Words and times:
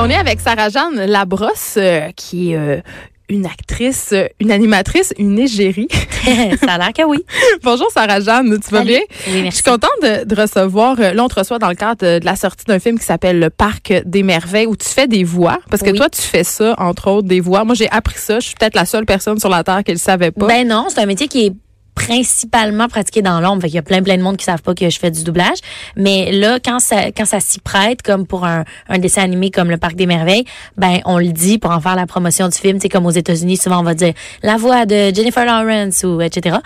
On 0.00 0.08
est 0.08 0.14
avec 0.14 0.40
Sarah-Jeanne 0.40 1.04
Labrosse, 1.06 1.74
euh, 1.76 2.10
qui 2.14 2.52
est 2.52 2.56
euh, 2.56 2.80
une 3.28 3.46
actrice, 3.46 4.10
euh, 4.12 4.26
une 4.40 4.52
animatrice, 4.52 5.12
une 5.18 5.38
égérie. 5.38 5.88
ça 6.64 6.72
a 6.74 6.78
l'air 6.78 6.92
que 6.92 7.02
oui. 7.02 7.18
Bonjour 7.64 7.90
Sarah-Jeanne, 7.90 8.58
tu 8.60 8.70
vas 8.70 8.78
Salut. 8.78 8.88
bien? 8.90 9.00
Oui, 9.26 9.32
Je 9.38 9.42
merci. 9.42 9.56
suis 9.62 9.64
contente 9.70 9.90
de, 10.02 10.24
de 10.24 10.40
recevoir, 10.40 10.96
là 11.00 11.12
on 11.22 11.28
te 11.28 11.34
reçoit 11.40 11.58
dans 11.58 11.68
le 11.68 11.74
cadre 11.74 12.06
de, 12.06 12.18
de 12.20 12.24
la 12.24 12.36
sortie 12.36 12.64
d'un 12.66 12.78
film 12.78 12.98
qui 12.98 13.04
s'appelle 13.04 13.40
Le 13.40 13.50
Parc 13.50 13.92
des 14.06 14.22
Merveilles 14.22 14.66
où 14.66 14.76
tu 14.76 14.88
fais 14.88 15.08
des 15.08 15.24
voix. 15.24 15.58
Parce 15.68 15.82
que 15.82 15.90
Oui. 15.90 15.96
toi 15.98 16.08
tu 16.08 16.22
fais 16.22 16.44
ça, 16.44 16.74
entre 16.78 17.10
autres, 17.10 17.26
des 17.28 17.40
voix. 17.40 17.64
Moi 17.64 17.74
j'ai 17.74 17.90
appris 17.90 18.18
ça, 18.18 18.38
je 18.40 18.46
suis 18.46 18.54
peut-être 18.54 18.76
la 18.76 18.86
seule 18.86 19.04
personne 19.04 19.38
sur 19.40 19.48
la 19.48 19.64
Terre 19.64 19.82
qui 19.84 19.92
le 19.92 19.98
savait 19.98 20.30
pas. 20.30 20.46
Ben 20.46 20.66
non, 20.68 20.86
c'est 20.88 21.00
un 21.00 21.06
métier 21.06 21.26
qui 21.28 21.46
est 21.46 21.52
principalement 21.98 22.88
pratiqué 22.88 23.22
dans 23.22 23.40
l'ombre. 23.40 23.62
Fait 23.62 23.68
qu'il 23.68 23.76
y 23.76 23.78
a 23.78 23.82
plein 23.82 24.02
plein 24.02 24.16
de 24.16 24.22
monde 24.22 24.36
qui 24.36 24.44
savent 24.44 24.62
pas 24.62 24.74
que 24.74 24.88
je 24.88 24.98
fais 24.98 25.10
du 25.10 25.24
doublage. 25.24 25.58
Mais 25.96 26.30
là, 26.32 26.58
quand 26.64 26.78
ça 26.78 27.10
quand 27.10 27.24
ça 27.24 27.40
s'y 27.40 27.58
prête, 27.58 28.02
comme 28.02 28.26
pour 28.26 28.46
un, 28.46 28.64
un 28.88 28.98
dessin 28.98 29.22
animé 29.22 29.50
comme 29.50 29.70
Le 29.70 29.78
Parc 29.78 29.96
des 29.96 30.06
Merveilles, 30.06 30.44
ben 30.76 31.00
on 31.04 31.18
le 31.18 31.32
dit 31.32 31.58
pour 31.58 31.72
en 31.72 31.80
faire 31.80 31.96
la 31.96 32.06
promotion 32.06 32.48
du 32.48 32.56
film. 32.56 32.80
Sais, 32.80 32.88
comme 32.88 33.06
aux 33.06 33.10
États-Unis, 33.10 33.56
souvent 33.56 33.80
on 33.80 33.82
va 33.82 33.94
dire 33.94 34.14
la 34.42 34.56
voix 34.56 34.86
de 34.86 35.12
Jennifer 35.12 35.44
Lawrence 35.44 36.04
ou 36.04 36.20
etc. 36.20 36.58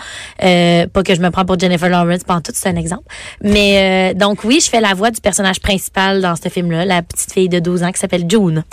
Euh, 0.42 0.86
pas 0.86 1.02
que 1.02 1.14
je 1.14 1.20
me 1.20 1.30
prends 1.30 1.46
pour 1.46 1.58
Jennifer 1.58 1.88
Lawrence, 1.88 2.24
pas 2.24 2.34
en 2.34 2.40
tout, 2.42 2.52
c'est 2.54 2.68
un 2.68 2.76
exemple. 2.76 3.04
Mais 3.42 4.12
euh, 4.12 4.14
donc 4.14 4.44
oui, 4.44 4.60
je 4.62 4.68
fais 4.68 4.80
la 4.80 4.92
voix 4.92 5.10
du 5.10 5.20
personnage 5.20 5.60
principal 5.60 6.20
dans 6.20 6.36
ce 6.36 6.48
film-là, 6.48 6.84
la 6.84 7.02
petite 7.02 7.32
fille 7.32 7.48
de 7.48 7.58
12 7.58 7.84
ans 7.84 7.92
qui 7.92 7.98
s'appelle 7.98 8.24
June. 8.28 8.64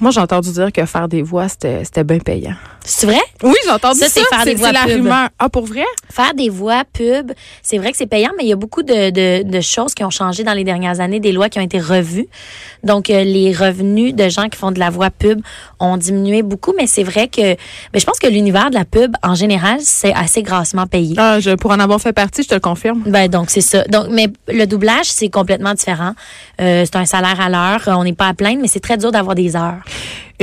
Moi 0.00 0.10
j'ai 0.10 0.20
entendu 0.20 0.50
dire 0.52 0.72
que 0.72 0.84
faire 0.86 1.08
des 1.08 1.22
voix 1.22 1.48
c'était 1.48 2.04
bien 2.04 2.18
payant. 2.18 2.54
C'est 2.84 3.06
vrai? 3.06 3.20
Oui, 3.42 3.54
j'ai 3.64 3.70
entendu 3.70 3.98
ça. 4.00 4.08
Ça, 4.08 4.12
c'est 4.14 4.34
faire 4.34 4.44
des 4.44 4.54
voix 4.54 4.72
la 4.72 4.84
pub. 4.84 5.02
rumeur. 5.02 5.28
Ah 5.38 5.48
pour 5.50 5.66
vrai? 5.66 5.84
faire 6.10 6.34
des 6.34 6.48
voix 6.48 6.82
pub, 6.92 7.32
c'est 7.62 7.78
vrai 7.78 7.92
que 7.92 7.96
c'est 7.96 8.06
payant, 8.06 8.30
mais 8.36 8.44
il 8.44 8.48
y 8.48 8.52
a 8.52 8.56
beaucoup 8.56 8.82
de, 8.82 9.10
de, 9.10 9.48
de 9.48 9.60
choses 9.60 9.94
qui 9.94 10.02
ont 10.02 10.10
changé 10.10 10.42
dans 10.42 10.54
les 10.54 10.64
dernières 10.64 11.00
années, 11.00 11.20
des 11.20 11.32
lois 11.32 11.48
qui 11.48 11.58
ont 11.58 11.62
été 11.62 11.78
revues. 11.78 12.26
Donc, 12.82 13.10
euh, 13.10 13.22
les 13.22 13.52
revenus 13.52 14.14
de 14.14 14.28
gens 14.28 14.48
qui 14.48 14.58
font 14.58 14.72
de 14.72 14.78
la 14.78 14.90
voix 14.90 15.10
pub 15.10 15.40
ont 15.78 15.96
diminué 15.96 16.42
beaucoup, 16.42 16.72
mais 16.76 16.86
c'est 16.86 17.02
vrai 17.02 17.28
que 17.28 17.40
ben, 17.42 17.98
je 18.00 18.04
pense 18.04 18.18
que 18.18 18.26
l'univers 18.26 18.70
de 18.70 18.74
la 18.74 18.84
pub, 18.84 19.14
en 19.22 19.34
général, 19.34 19.78
c'est 19.80 20.12
assez 20.14 20.42
grassement 20.42 20.86
payé. 20.86 21.14
Ah, 21.18 21.38
je, 21.38 21.50
pour 21.50 21.70
en 21.70 21.78
avoir 21.78 22.00
fait 22.00 22.12
partie, 22.12 22.42
je 22.42 22.48
te 22.48 22.54
le 22.54 22.60
confirme. 22.60 23.02
Ben 23.06 23.28
donc 23.28 23.50
c'est 23.50 23.60
ça. 23.60 23.84
Donc 23.84 24.06
mais 24.10 24.28
le 24.48 24.64
doublage 24.66 25.06
c'est 25.06 25.28
complètement 25.28 25.74
différent. 25.74 26.12
Euh, 26.60 26.84
c'est 26.84 26.96
un 26.96 27.04
salaire 27.04 27.40
à 27.40 27.48
l'heure. 27.48 27.82
On 27.98 28.04
n'est 28.04 28.12
pas 28.14 28.28
à 28.28 28.34
plaindre, 28.34 28.58
mais 28.60 28.68
c'est 28.68 28.80
très 28.80 28.96
dur 28.96 29.12
d'avoir 29.12 29.34
des 29.34 29.54
heures. 29.56 29.80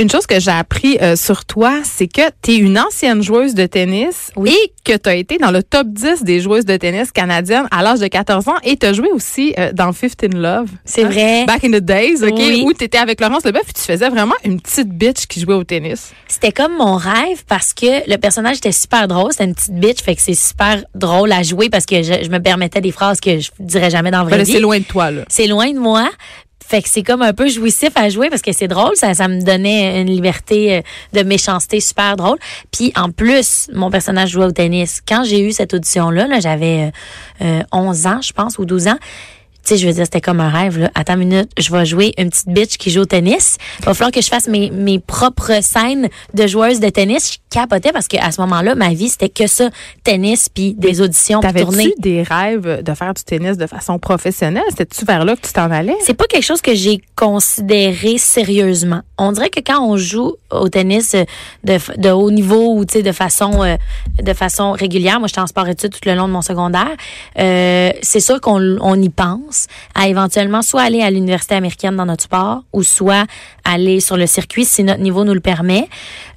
Une 0.00 0.08
chose 0.08 0.26
que 0.28 0.38
j'ai 0.38 0.52
appris 0.52 0.96
euh, 1.02 1.16
sur 1.16 1.44
toi, 1.44 1.80
c'est 1.82 2.06
que 2.06 2.20
tu 2.40 2.52
es 2.52 2.56
une 2.58 2.78
ancienne 2.78 3.20
joueuse 3.20 3.54
de 3.54 3.66
tennis 3.66 4.30
Oui. 4.36 4.54
et 4.54 4.72
que 4.84 4.96
tu 4.96 5.08
as 5.08 5.16
été 5.16 5.38
dans 5.38 5.50
le 5.50 5.60
top 5.64 5.88
10 5.88 6.22
des 6.22 6.38
joueuses 6.40 6.64
de 6.64 6.76
tennis 6.76 7.10
canadiennes 7.10 7.66
à 7.72 7.82
l'âge 7.82 7.98
de 7.98 8.06
14 8.06 8.46
ans 8.46 8.54
et 8.62 8.76
tu 8.76 8.86
as 8.86 8.92
joué 8.92 9.08
aussi 9.12 9.54
euh, 9.58 9.72
dans 9.72 9.92
Fifth 9.92 10.22
in 10.22 10.38
Love. 10.38 10.68
C'est 10.84 11.02
Hein? 11.02 11.08
vrai. 11.08 11.44
Back 11.46 11.64
in 11.64 11.70
the 11.72 11.80
days, 11.82 12.22
OK, 12.22 12.32
Oui. 12.36 12.62
où 12.64 12.72
tu 12.72 12.84
étais 12.84 12.98
avec 12.98 13.20
Laurence 13.20 13.44
Leboeuf 13.44 13.68
et 13.68 13.72
tu 13.72 13.80
faisais 13.82 14.08
vraiment 14.08 14.34
une 14.44 14.60
petite 14.60 14.88
bitch 14.90 15.26
qui 15.26 15.40
jouait 15.40 15.54
au 15.54 15.64
tennis. 15.64 16.12
C'était 16.28 16.52
comme 16.52 16.76
mon 16.76 16.94
rêve 16.94 17.42
parce 17.48 17.74
que 17.74 18.08
le 18.08 18.16
personnage 18.18 18.58
était 18.58 18.70
super 18.70 19.08
drôle. 19.08 19.32
C'était 19.32 19.46
une 19.46 19.54
petite 19.56 19.74
bitch, 19.74 20.00
fait 20.04 20.14
que 20.14 20.22
c'est 20.22 20.34
super 20.34 20.84
drôle 20.94 21.32
à 21.32 21.42
jouer 21.42 21.70
parce 21.70 21.86
que 21.86 22.04
je, 22.04 22.12
je 22.22 22.28
me 22.30 22.38
permettais 22.38 22.80
des 22.80 22.92
phrases 22.92 23.18
que 23.20 23.40
je 23.40 23.50
dirais 23.58 23.90
jamais 23.90 24.12
dans 24.12 24.18
la 24.18 24.24
vraie 24.24 24.44
vie. 24.44 24.52
c'est 24.52 24.60
loin 24.60 24.78
de 24.78 24.84
toi, 24.84 25.10
là. 25.10 25.22
C'est 25.28 25.48
loin 25.48 25.72
de 25.72 25.78
moi. 25.80 26.08
Fait 26.68 26.82
que 26.82 26.88
c'est 26.90 27.02
comme 27.02 27.22
un 27.22 27.32
peu 27.32 27.48
jouissif 27.48 27.92
à 27.94 28.10
jouer 28.10 28.28
parce 28.28 28.42
que 28.42 28.52
c'est 28.52 28.68
drôle, 28.68 28.94
ça, 28.94 29.14
ça 29.14 29.26
me 29.26 29.40
donnait 29.40 30.02
une 30.02 30.10
liberté 30.10 30.76
euh, 30.76 30.80
de 31.14 31.22
méchanceté 31.22 31.80
super 31.80 32.14
drôle. 32.16 32.36
Puis 32.70 32.92
en 32.94 33.10
plus, 33.10 33.68
mon 33.72 33.90
personnage 33.90 34.28
jouait 34.28 34.44
au 34.44 34.52
tennis. 34.52 35.00
Quand 35.08 35.24
j'ai 35.24 35.40
eu 35.40 35.52
cette 35.52 35.72
audition-là, 35.72 36.26
là, 36.26 36.40
j'avais 36.40 36.92
euh, 37.42 37.60
euh, 37.60 37.62
11 37.72 38.06
ans, 38.06 38.20
je 38.20 38.34
pense, 38.34 38.58
ou 38.58 38.66
12 38.66 38.88
ans. 38.88 38.98
Tu 39.00 39.74
sais, 39.74 39.76
je 39.78 39.86
veux 39.86 39.94
dire, 39.94 40.04
c'était 40.04 40.20
comme 40.20 40.40
un 40.40 40.50
rêve. 40.50 40.78
Là. 40.78 40.90
Attends 40.94 41.14
une 41.14 41.28
minute, 41.28 41.50
je 41.58 41.72
vais 41.72 41.86
jouer 41.86 42.12
une 42.18 42.28
petite 42.28 42.48
bitch 42.48 42.76
qui 42.76 42.90
joue 42.90 43.00
au 43.00 43.06
tennis. 43.06 43.56
Il 43.78 43.86
va 43.86 43.94
falloir 43.94 44.12
que 44.12 44.20
je 44.20 44.28
fasse 44.28 44.46
mes, 44.46 44.70
mes 44.70 44.98
propres 44.98 45.62
scènes 45.62 46.10
de 46.34 46.46
joueuse 46.46 46.80
de 46.80 46.90
tennis. 46.90 47.38
Capotais 47.50 47.92
parce 47.92 48.08
qu'à 48.08 48.30
ce 48.30 48.40
moment-là, 48.42 48.74
ma 48.74 48.90
vie, 48.90 49.08
c'était 49.08 49.28
que 49.28 49.46
ça, 49.46 49.70
tennis, 50.04 50.48
puis 50.48 50.74
des 50.74 51.00
auditions, 51.00 51.40
puis 51.40 51.52
tournées. 51.52 51.94
T'avais-tu 51.94 52.00
des 52.00 52.22
rêves 52.22 52.82
de 52.82 52.94
faire 52.94 53.14
du 53.14 53.22
tennis 53.24 53.56
de 53.56 53.66
façon 53.66 53.98
professionnelle? 53.98 54.64
C'était-tu 54.70 55.04
vers 55.04 55.24
là 55.24 55.36
que 55.36 55.46
tu 55.46 55.52
t'en 55.52 55.70
allais? 55.70 55.96
C'est 56.02 56.14
pas 56.14 56.26
quelque 56.26 56.44
chose 56.44 56.60
que 56.60 56.74
j'ai 56.74 57.00
considéré 57.16 58.18
sérieusement. 58.18 59.00
On 59.16 59.32
dirait 59.32 59.50
que 59.50 59.60
quand 59.60 59.82
on 59.82 59.96
joue 59.96 60.34
au 60.50 60.68
tennis 60.68 61.14
de, 61.64 61.78
de 61.96 62.10
haut 62.10 62.30
niveau 62.30 62.74
ou 62.74 62.84
tu 62.84 62.94
sais 62.94 63.02
de 63.02 63.12
façon 63.12 63.62
euh, 63.62 63.76
de 64.22 64.32
façon 64.32 64.72
régulière, 64.72 65.18
moi 65.18 65.28
j'étais 65.28 65.40
en 65.40 65.46
sport 65.46 65.68
études 65.68 65.92
tout 65.92 66.00
le 66.06 66.14
long 66.14 66.28
de 66.28 66.32
mon 66.32 66.42
secondaire, 66.42 66.90
euh, 67.38 67.90
c'est 68.02 68.20
sûr 68.20 68.40
qu'on 68.40 68.78
on 68.80 69.00
y 69.00 69.08
pense 69.08 69.66
à 69.94 70.08
éventuellement 70.08 70.62
soit 70.62 70.82
aller 70.82 71.02
à 71.02 71.10
l'université 71.10 71.54
américaine 71.54 71.96
dans 71.96 72.06
notre 72.06 72.24
sport 72.24 72.62
ou 72.72 72.82
soit 72.82 73.26
aller 73.64 74.00
sur 74.00 74.16
le 74.16 74.26
circuit 74.26 74.64
si 74.64 74.84
notre 74.84 75.00
niveau 75.00 75.24
nous 75.24 75.34
le 75.34 75.40
permet. 75.40 75.88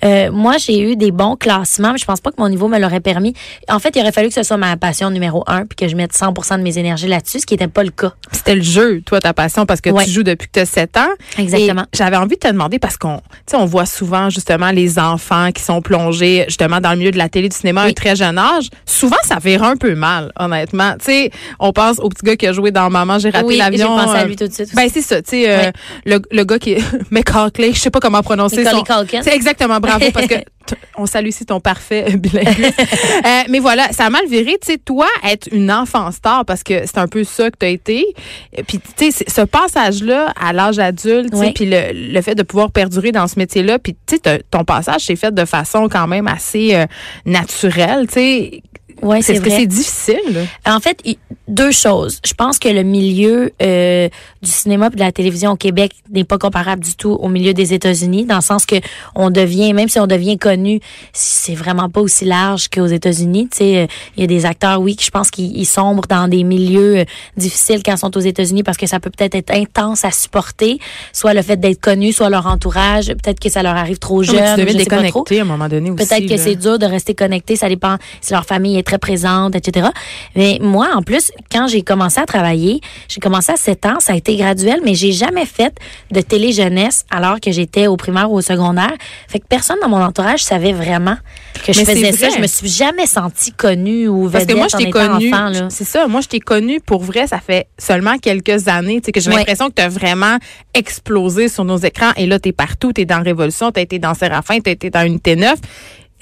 Euh, 0.04 0.32
moi 0.32 0.58
j'ai 0.58 0.80
eu 0.80 0.96
des 1.02 1.12
bons 1.12 1.36
classements, 1.36 1.92
mais 1.92 1.98
je 1.98 2.06
pense 2.06 2.22
pas 2.22 2.30
que 2.32 2.36
mon 2.40 2.48
niveau 2.48 2.68
me 2.68 2.78
l'aurait 2.80 3.00
permis. 3.00 3.34
En 3.70 3.80
fait, 3.80 3.96
il 3.96 4.02
aurait 4.02 4.12
fallu 4.12 4.28
que 4.30 4.34
ce 4.34 4.44
soit 4.44 4.58
ma 4.58 4.78
passion 4.78 5.10
numéro 5.10 5.44
un 5.48 5.66
puis 5.66 5.76
que 5.76 5.88
je 5.88 5.96
mette 5.96 6.14
100% 6.14 6.58
de 6.60 6.64
mes 6.64 6.78
énergies 6.78 7.08
là-dessus, 7.08 7.40
ce 7.42 7.46
qui 7.46 7.56
n'était 7.56 7.68
pas 7.68 7.84
le 7.84 7.90
cas. 7.90 8.14
C'était 8.32 8.56
le 8.56 8.62
jeu, 8.62 9.02
toi, 9.06 9.20
ta 9.20 9.34
passion, 9.34 9.66
parce 9.66 9.82
que 9.82 9.90
Ouais. 9.90 10.06
tu 10.06 10.12
joues 10.12 10.24
depuis 10.24 10.48
que 10.48 10.54
tu 10.54 10.60
as 10.60 10.66
7 10.66 10.98
ans. 10.98 11.10
Exactement. 11.38 11.86
J'avais 11.94 12.18
envie 12.18 12.36
de 12.36 12.40
te 12.40 12.48
demander, 12.48 12.80
parce 12.80 12.98
qu'on 12.98 13.20
on 13.54 13.66
voit 13.66 13.86
souvent 13.86 14.30
justement 14.30 14.72
les 14.72 14.98
enfants 15.00 15.52
qui 15.52 15.62
sont 15.64 15.82
plongés 15.82 16.46
justement 16.48 16.80
dans 16.80 16.92
le 16.92 16.98
milieu 16.98 17.12
de 17.12 17.18
la 17.18 17.28
télé, 17.30 17.50
du 17.50 17.56
cinéma 17.58 17.82
à 17.82 17.84
un 17.86 17.88
Oui. 17.88 17.94
très 17.94 18.16
jeune 18.16 18.38
âge. 18.38 18.70
Souvent, 18.86 19.18
ça 19.24 19.38
vire 19.44 19.64
un 19.64 19.76
peu 19.76 19.96
mal, 19.96 20.32
honnêtement. 20.40 20.94
Tu 21.00 21.06
sais, 21.06 21.32
on 21.60 21.74
pense 21.74 22.00
au 22.00 22.10
petit 22.10 22.24
gars 22.26 22.36
qui 22.36 22.48
a 22.48 22.54
joué 22.54 22.72
dans 22.72 22.90
Maman, 22.90 23.20
j'ai 23.20 23.30
raté 23.32 23.46
Oui, 23.46 23.58
l'avion. 23.58 23.98
j'ai 23.98 24.06
pensé 24.06 24.18
à 24.18 24.22
euh, 24.22 24.26
lui 24.26 24.36
tout 24.36 24.48
de 24.48 24.54
suite. 24.54 24.74
Ben, 24.76 24.88
c'est 24.94 25.02
ça, 25.02 25.22
tu 25.22 25.32
sais, 25.32 25.50
euh, 25.50 25.72
le, 26.06 26.20
le 26.32 26.44
gars 26.44 26.60
qui 26.60 26.74
est 26.74 26.82
McCarkley, 27.12 27.74
je 27.74 27.80
sais 27.80 27.90
pas 27.90 28.00
comment 28.00 28.22
prononcer 28.22 28.64
Macaulay 28.64 28.84
son... 28.88 29.22
C'est 29.24 29.34
exactement, 29.36 29.80
bravo, 29.80 30.06
parce 30.14 30.28
que 30.28 30.36
on 30.98 31.06
salue 31.06 31.28
ici 31.28 31.46
ton 31.46 31.60
parfait 31.60 32.06
euh, 32.10 32.18
bilinguisme. 32.18 32.72
Euh, 33.26 33.44
mais 33.50 33.60
voilà, 33.60 33.92
ça 33.92 34.06
a 34.06 34.10
mal 34.10 34.26
viré, 34.28 34.58
tu 34.62 34.72
sais, 34.72 34.78
toi, 34.78 35.08
être 35.24 35.48
une 35.52 35.72
enfant 35.72 36.12
star, 36.12 36.44
parce 36.46 36.64
que 36.64 36.86
c'est 36.86 36.98
un 36.98 37.08
peu 37.08 37.24
ça 37.24 37.52
que 37.52 37.58
tu 37.60 37.66
as 37.66 37.70
été. 37.70 38.06
Et 38.54 38.64
Puis, 38.64 38.80
tu 38.98 39.12
sais, 39.12 39.26
ce 39.28 39.42
passage-là 39.42 40.34
à 40.40 40.54
l'âge 40.54 40.80
adulte, 40.80 41.30
Oui. 41.34 41.52
puis 41.54 41.66
le, 41.66 42.14
le 42.14 42.22
fait 42.22 42.34
de 42.36 42.44
pouvoir 42.44 42.72
perdurer 42.72 43.12
dans 43.12 43.28
ce 43.28 43.38
métier-là, 43.38 43.78
puis, 43.80 43.96
tu 44.08 44.18
sais, 44.24 44.44
ton 44.50 44.64
passage 44.64 45.02
s'est 45.06 45.16
fait 45.16 45.34
de 45.34 45.46
façon 45.46 45.88
quand 45.90 46.08
même 46.08 46.28
assez 46.28 46.74
euh, 46.76 46.86
naturelle, 47.26 48.08
tu 48.08 48.14
sais. 48.14 48.64
Ouais, 49.02 49.22
c'est 49.22 49.34
Est-ce 49.34 49.42
que 49.42 49.50
vrai. 49.50 49.60
c'est 49.60 49.68
difficile? 49.68 50.48
En 50.66 50.80
fait, 50.80 51.02
deux 51.48 51.72
choses. 51.72 52.20
Je 52.26 52.34
pense 52.34 52.60
que 52.60 52.70
le 52.70 52.84
milieu 52.84 53.52
euh, 53.62 54.10
du 54.42 54.50
cinéma 54.50 54.88
et 54.88 54.96
de 54.96 55.00
la 55.00 55.12
télévision 55.12 55.52
au 55.52 55.56
Québec 55.56 55.92
n'est 56.12 56.24
pas 56.24 56.38
comparable 56.38 56.84
du 56.84 56.96
tout 56.96 57.12
au 57.12 57.28
milieu 57.28 57.54
des 57.54 57.74
États-Unis, 57.74 58.26
dans 58.26 58.36
le 58.36 58.42
sens 58.42 58.66
que 58.66 58.76
on 59.16 59.30
devient, 59.30 59.74
même 59.74 59.90
si 59.90 60.00
on 60.00 60.08
devient 60.08 60.38
connu, 60.38 60.80
c'est 61.14 61.56
vraiment 61.56 61.90
pas 61.90 62.02
aussi 62.02 62.26
large 62.26 62.70
qu'aux 62.70 62.86
États-Unis. 62.86 63.50
Tu 63.52 63.58
sais, 63.58 63.78
euh, 63.78 63.88
il 64.16 64.22
y 64.22 64.24
a 64.24 64.28
des 64.28 64.46
acteurs, 64.46 64.80
oui, 64.80 64.96
qui 64.96 65.06
je 65.06 65.12
pense 65.12 65.30
qu'ils 65.30 65.58
ils 65.58 65.66
sombrent 65.66 66.08
dans 66.08 66.28
des 66.28 66.44
milieux 66.44 67.00
euh, 67.00 67.06
difficiles 67.38 67.82
quand 67.84 67.94
ils 67.94 67.98
sont 67.98 68.16
aux 68.16 68.22
États-Unis 68.22 68.64
parce 68.64 68.78
que 68.78 68.88
ça 68.88 69.00
peut 69.00 69.10
peut-être 69.10 69.36
être 69.36 69.52
intense 69.52 70.06
à 70.06 70.12
supporter, 70.12 70.80
soit 71.12 71.34
le 71.34 71.42
fait 71.42 71.58
d'être 71.58 71.82
connu, 71.82 72.14
soit 72.14 72.30
leur 72.30 72.48
entourage, 72.48 73.08
peut-être 73.08 73.40
que 73.40 73.50
ça 73.50 73.64
leur 73.64 73.76
arrive 73.76 74.00
trop 74.00 74.24
jeune, 74.24 74.56
tu 74.56 74.68
je 74.68 74.78
déconnecter 74.78 75.40
à 75.40 75.42
un 75.42 75.46
moment 75.46 75.68
donné 75.68 75.92
aussi. 75.92 76.08
Peut-être 76.08 76.28
que 76.28 76.38
c'est 76.38 76.56
dur 76.56 76.80
de 76.80 76.86
rester 76.86 77.14
connecté, 77.14 77.56
ça 77.56 77.68
dépend 77.68 77.98
si 78.22 78.32
leur 78.32 78.46
famille 78.46 78.78
est 78.78 78.84
très 78.92 78.98
présente, 79.00 79.56
etc. 79.56 79.88
Mais 80.36 80.58
moi, 80.62 80.90
en 80.94 81.02
plus, 81.02 81.32
quand 81.52 81.68
j'ai 81.68 81.82
commencé 81.82 82.20
à 82.20 82.26
travailler, 82.26 82.82
j'ai 83.08 83.20
commencé 83.22 83.52
à 83.52 83.56
7 83.56 83.86
ans, 83.86 84.00
ça 84.00 84.14
a 84.14 84.16
été 84.16 84.36
graduel, 84.36 84.82
mais 84.84 84.96
j'ai 84.96 85.12
jamais 85.14 85.46
fait 85.46 85.74
de 86.12 86.20
télé-jeunesse 86.22 87.06
alors 87.10 87.40
que 87.40 87.52
j'étais 87.52 87.88
au 87.88 87.96
primaire 87.96 88.30
ou 88.32 88.36
au 88.38 88.42
secondaire. 88.42 88.92
Fait 89.28 89.40
que 89.40 89.46
personne 89.48 89.78
dans 89.82 89.90
mon 89.90 90.02
entourage 90.04 90.44
savait 90.44 90.74
vraiment 90.74 91.18
que 91.66 91.72
je 91.74 91.80
Mais 91.80 91.86
faisais 91.86 92.12
ça. 92.12 92.30
Je 92.36 92.42
me 92.42 92.48
suis 92.48 92.68
jamais 92.68 93.06
sentie 93.06 93.52
connue 93.54 94.08
ou 94.08 94.30
Parce 94.30 94.44
vedette 94.44 94.56
que 94.56 94.60
moi, 94.60 94.68
je 94.72 94.78
t'ai 94.78 94.90
étant 94.90 95.08
connu. 95.14 95.34
enfant, 95.34 95.50
là. 95.50 95.68
C'est 95.70 95.84
ça. 95.86 96.08
Moi, 96.08 96.22
je 96.22 96.28
t'ai 96.28 96.40
connu 96.40 96.82
pour 96.82 97.02
vrai. 97.04 97.28
Ça 97.28 97.40
fait 97.40 97.68
seulement 97.78 98.18
quelques 98.18 98.68
années. 98.68 99.00
Tu 99.02 99.06
sais, 99.08 99.12
que 99.12 99.20
j'ai 99.22 99.30
l'impression 99.32 99.70
que 99.70 99.76
tu 99.76 99.82
as 99.82 99.90
vraiment 99.90 100.38
explosé 100.74 101.48
sur 101.48 101.64
nos 101.64 101.78
écrans. 101.78 102.12
Et 102.18 102.26
là, 102.26 102.40
tu 102.40 102.50
es 102.50 102.52
partout. 102.52 102.92
Tu 102.94 103.02
es 103.02 103.06
dans 103.06 103.24
Révolution. 103.24 103.72
Tu 103.72 103.80
as 103.80 103.84
été 103.84 104.00
dans 104.00 104.14
Séraphin. 104.14 104.60
Tu 104.60 104.70
as 104.70 104.74
été 104.74 104.90
dans 104.90 105.06
Unité 105.06 105.36
9. 105.36 105.56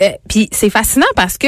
Euh, 0.01 0.10
Puis 0.30 0.48
c'est 0.51 0.69
fascinant 0.69 1.06
parce 1.15 1.38
que 1.38 1.48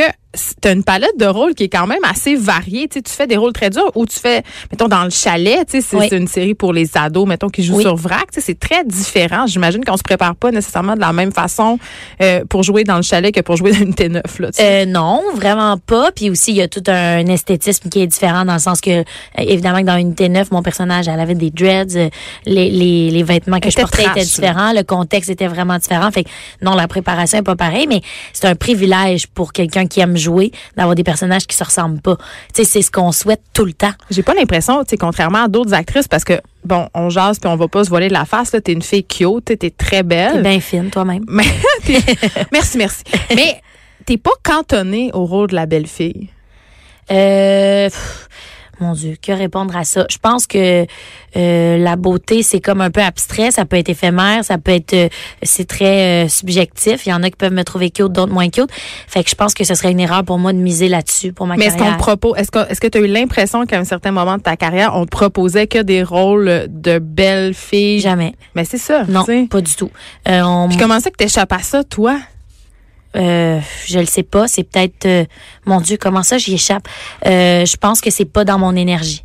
tu 0.61 0.67
as 0.67 0.71
une 0.71 0.83
palette 0.83 1.17
de 1.17 1.25
rôles 1.25 1.53
qui 1.55 1.63
est 1.65 1.69
quand 1.69 1.87
même 1.87 2.03
assez 2.09 2.35
variée. 2.35 2.87
Tu, 2.87 2.99
sais, 2.99 3.01
tu 3.01 3.11
fais 3.11 3.27
des 3.27 3.37
rôles 3.37 3.51
très 3.53 3.69
durs 3.69 3.91
ou 3.95 4.05
tu 4.05 4.17
fais, 4.19 4.43
mettons, 4.71 4.87
dans 4.87 5.03
le 5.03 5.09
chalet, 5.09 5.65
tu 5.69 5.81
sais, 5.81 5.87
c'est 5.87 5.97
Oui. 5.97 6.07
une 6.11 6.27
série 6.27 6.53
pour 6.53 6.71
les 6.73 6.89
ados, 6.95 7.27
mettons, 7.27 7.49
qui 7.49 7.63
jouent 7.63 7.77
Oui. 7.77 7.83
sur 7.83 7.95
vrac. 7.95 8.31
Tu 8.31 8.35
sais, 8.39 8.41
c'est 8.41 8.59
très 8.59 8.83
différent. 8.85 9.45
J'imagine 9.47 9.83
qu'on 9.83 9.97
se 9.97 10.03
prépare 10.03 10.35
pas 10.35 10.51
nécessairement 10.51 10.95
de 10.95 11.01
la 11.01 11.11
même 11.13 11.31
façon 11.31 11.79
euh, 12.21 12.43
pour 12.49 12.63
jouer 12.63 12.83
dans 12.83 12.95
le 12.95 13.01
chalet 13.01 13.33
que 13.33 13.41
pour 13.41 13.57
jouer 13.57 13.71
dans 13.73 13.79
une 13.79 13.93
T9. 13.93 14.21
Là. 14.39 14.49
Euh, 14.59 14.85
non, 14.85 15.21
vraiment 15.35 15.77
pas. 15.77 16.11
Puis 16.15 16.29
aussi, 16.29 16.51
il 16.51 16.57
y 16.57 16.61
a 16.61 16.67
tout 16.67 16.83
un 16.87 17.25
esthétisme 17.27 17.89
qui 17.89 18.01
est 18.01 18.07
différent 18.07 18.45
dans 18.45 18.53
le 18.53 18.59
sens 18.59 18.79
que, 18.79 19.01
euh, 19.01 19.03
évidemment, 19.37 19.79
que 19.81 19.85
dans 19.85 19.97
Unité 19.97 20.29
9, 20.29 20.51
mon 20.51 20.61
personnage, 20.63 21.07
elle 21.07 21.19
avait 21.19 21.35
des 21.35 21.51
dreads, 21.51 21.95
euh, 21.97 22.09
les, 22.45 22.69
les, 22.69 23.11
les 23.11 23.23
vêtements 23.23 23.59
que 23.59 23.65
Elle 23.65 23.71
je 23.71 23.77
portais 23.81 24.03
trash, 24.03 24.17
étaient 24.17 24.25
différents, 24.25 24.71
le 24.73 24.83
contexte 24.83 25.29
était 25.29 25.47
vraiment 25.47 25.77
différent. 25.77 26.09
Fait 26.11 26.23
que 26.23 26.29
non, 26.61 26.73
la 26.75 26.87
préparation 26.87 27.39
est 27.39 27.43
pas 27.43 27.55
pareille, 27.55 27.87
mais 27.87 28.01
c'est 28.33 28.47
un 28.47 28.55
privilège 28.55 29.27
pour 29.27 29.51
quelqu'un 29.53 29.87
qui 29.87 29.99
aime 29.99 30.15
jouer 30.21 30.51
d'avoir 30.77 30.95
des 30.95 31.03
personnages 31.03 31.45
qui 31.47 31.55
se 31.57 31.63
ressemblent 31.63 32.01
pas. 32.01 32.15
Tu 32.53 32.63
sais, 32.63 32.63
c'est 32.63 32.81
ce 32.81 32.91
qu'on 32.91 33.11
souhaite 33.11 33.41
tout 33.53 33.65
le 33.65 33.73
temps. 33.73 33.91
J'ai 34.09 34.23
pas 34.23 34.33
l'impression, 34.33 34.83
tu 34.83 34.91
sais, 34.91 34.97
contrairement 34.97 35.43
à 35.43 35.47
d'autres 35.47 35.73
actrices, 35.73 36.07
parce 36.07 36.23
que, 36.23 36.39
bon, 36.63 36.87
on 36.93 37.09
jase 37.09 37.39
puis 37.39 37.49
on 37.49 37.55
va 37.57 37.67
pas 37.67 37.83
se 37.83 37.89
voiler 37.89 38.09
la 38.09 38.25
face, 38.25 38.53
là, 38.53 38.61
t'es 38.61 38.73
une 38.73 38.81
fille 38.81 39.03
cute, 39.03 39.45
t'es- 39.45 39.57
t'es 39.57 39.71
très 39.71 39.97
T'es 39.97 40.03
belle. 40.03 40.41
bien 40.43 40.59
fine, 40.59 40.89
toi-même. 40.89 41.25
T'es- 41.85 41.99
merci, 42.51 42.77
merci. 42.77 43.03
Mais 43.35 43.61
t'es 44.05 44.17
pas 44.17 44.31
cantonnée 44.43 45.09
au 45.13 45.25
rôle 45.25 45.47
de 45.49 45.55
la 45.55 45.65
belle 45.65 45.87
fille. 45.87 46.29
Euh, 47.11 47.89
pff, 47.89 48.27
mon 48.81 48.93
Dieu, 48.93 49.15
que 49.21 49.31
répondre 49.31 49.75
à 49.75 49.83
ça? 49.83 50.05
Je 50.09 50.17
pense 50.17 50.47
que 50.47 50.85
euh, 51.37 51.77
la 51.77 51.95
beauté, 51.95 52.43
c'est 52.43 52.59
comme 52.59 52.81
un 52.81 52.91
peu 52.91 53.01
abstrait. 53.01 53.51
Ça 53.51 53.65
peut 53.65 53.77
être 53.77 53.89
éphémère, 53.89 54.43
ça 54.43 54.57
peut 54.57 54.71
être... 54.71 54.93
euh, 54.93 55.09
c'est 55.43 55.67
très 55.67 56.25
euh, 56.25 56.27
subjectif. 56.27 57.05
Il 57.05 57.09
y 57.09 57.13
en 57.13 57.23
a 57.23 57.29
qui 57.29 57.37
peuvent 57.37 57.53
me 57.53 57.63
trouver 57.63 57.89
cute, 57.91 58.11
d'autres 58.11 58.33
moins 58.33 58.49
cute. 58.49 58.69
Fait 59.07 59.23
que 59.23 59.29
je 59.29 59.35
pense 59.35 59.53
que 59.53 59.63
ce 59.63 59.75
serait 59.75 59.91
une 59.91 59.99
erreur 59.99 60.23
pour 60.23 60.39
moi 60.39 60.51
de 60.53 60.57
miser 60.57 60.89
là-dessus 60.89 61.31
pour 61.31 61.47
ma 61.47 61.55
Mais 61.55 61.65
est-ce 61.65 61.73
qu'on 61.75 61.83
carrière. 61.83 61.97
propose, 61.97 62.37
est-ce 62.37 62.51
que, 62.51 62.69
est-ce 62.69 62.81
que 62.81 62.87
tu 62.87 62.97
as 62.97 63.01
eu 63.01 63.07
l'impression 63.07 63.65
qu'à 63.65 63.79
un 63.79 63.85
certain 63.85 64.11
moment 64.11 64.37
de 64.37 64.41
ta 64.43 64.57
carrière, 64.57 64.93
on 64.95 65.05
te 65.05 65.11
proposait 65.11 65.67
que 65.67 65.79
des 65.79 66.03
rôles 66.03 66.65
de 66.69 66.99
belles 66.99 67.53
filles? 67.53 67.99
Jamais. 67.99 68.33
Mais 68.55 68.65
c'est 68.65 68.77
ça. 68.77 69.03
Non, 69.07 69.25
pas 69.49 69.61
du 69.61 69.75
tout. 69.75 69.91
On, 70.27 70.67
Puis 70.69 70.77
comment 70.77 70.99
ça 70.99 71.09
que 71.11 71.17
t'échappes 71.17 71.53
à 71.53 71.59
ça, 71.59 71.83
toi? 71.83 72.17
Euh, 73.15 73.59
je 73.85 73.99
le 73.99 74.05
sais 74.05 74.23
pas. 74.23 74.47
C'est 74.47 74.63
peut-être... 74.63 75.05
euh, 75.05 75.25
mon 75.65 75.81
Dieu, 75.81 75.97
comment 75.99 76.23
ça 76.23 76.37
j'y 76.37 76.53
échappe? 76.53 76.87
Euh, 77.25 77.65
je 77.65 77.77
pense 77.77 78.01
que 78.01 78.09
c'est 78.09 78.25
pas 78.25 78.45
dans 78.45 78.57
mon 78.59 78.75
énergie. 78.75 79.23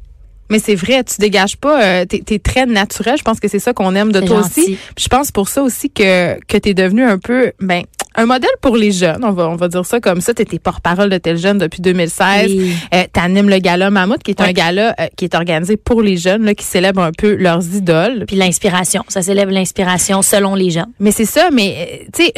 Mais 0.49 0.61
c'est 0.61 0.77
vrai, 0.77 1.03
tu 1.03 1.17
dégages 1.19 1.56
pas, 1.56 1.83
euh, 1.83 2.05
t'es, 2.05 2.21
t'es 2.21 2.38
très 2.38 2.67
naturel. 2.67 3.17
Je 3.19 3.25
pense 3.25 3.41
que 3.41 3.49
c'est 3.49 3.59
ça 3.59 3.73
qu'on 3.73 3.97
aime 3.97 4.12
de 4.12 4.21
toi 4.21 4.43
gentil. 4.43 4.61
aussi. 4.61 4.79
Puis 4.94 5.05
je 5.05 5.09
pense 5.09 5.33
pour 5.33 5.49
ça 5.49 5.61
aussi 5.62 5.91
que 5.91 6.38
que 6.47 6.56
t'es 6.56 6.73
devenu 6.73 7.03
un 7.03 7.19
peu, 7.19 7.50
ben, 7.61 7.83
un 8.15 8.27
modèle 8.27 8.49
pour 8.62 8.77
les 8.77 8.93
jeunes. 8.93 9.25
On 9.25 9.33
va 9.33 9.49
on 9.49 9.56
va 9.56 9.67
dire 9.67 9.85
ça 9.85 9.99
comme 9.99 10.21
ça. 10.21 10.35
T'étais 10.35 10.61
porte-parole 10.61 11.11
de 11.11 11.19
tel 11.19 11.37
jeune 11.37 11.59
depuis 11.59 11.81
2016. 11.83 12.47
Oui. 12.49 12.73
Euh, 12.94 13.03
T'animes 13.12 13.49
le 13.50 13.59
gala 13.59 13.91
Mammouth, 13.91 14.23
qui 14.23 14.31
est 14.31 14.41
un 14.41 14.53
gala 14.53 14.94
euh, 15.00 15.06
qui 15.17 15.25
est 15.25 15.35
organisé 15.35 15.77
pour 15.77 16.00
les 16.00 16.17
jeunes, 16.17 16.44
là, 16.44 16.55
qui 16.55 16.65
célèbre 16.65 17.03
un 17.03 17.11
peu 17.11 17.35
leurs 17.35 17.65
idoles. 17.75 18.25
Puis 18.29 18.37
l'inspiration. 18.37 19.03
Ça 19.09 19.23
célèbre 19.23 19.50
l'inspiration 19.50 20.23
selon 20.23 20.55
les 20.55 20.71
gens. 20.71 20.87
Mais 21.00 21.11
c'est 21.11 21.25
ça, 21.25 21.50
mais 21.53 21.75
euh, 21.77 22.05
tu 22.17 22.25
sais, 22.25 22.33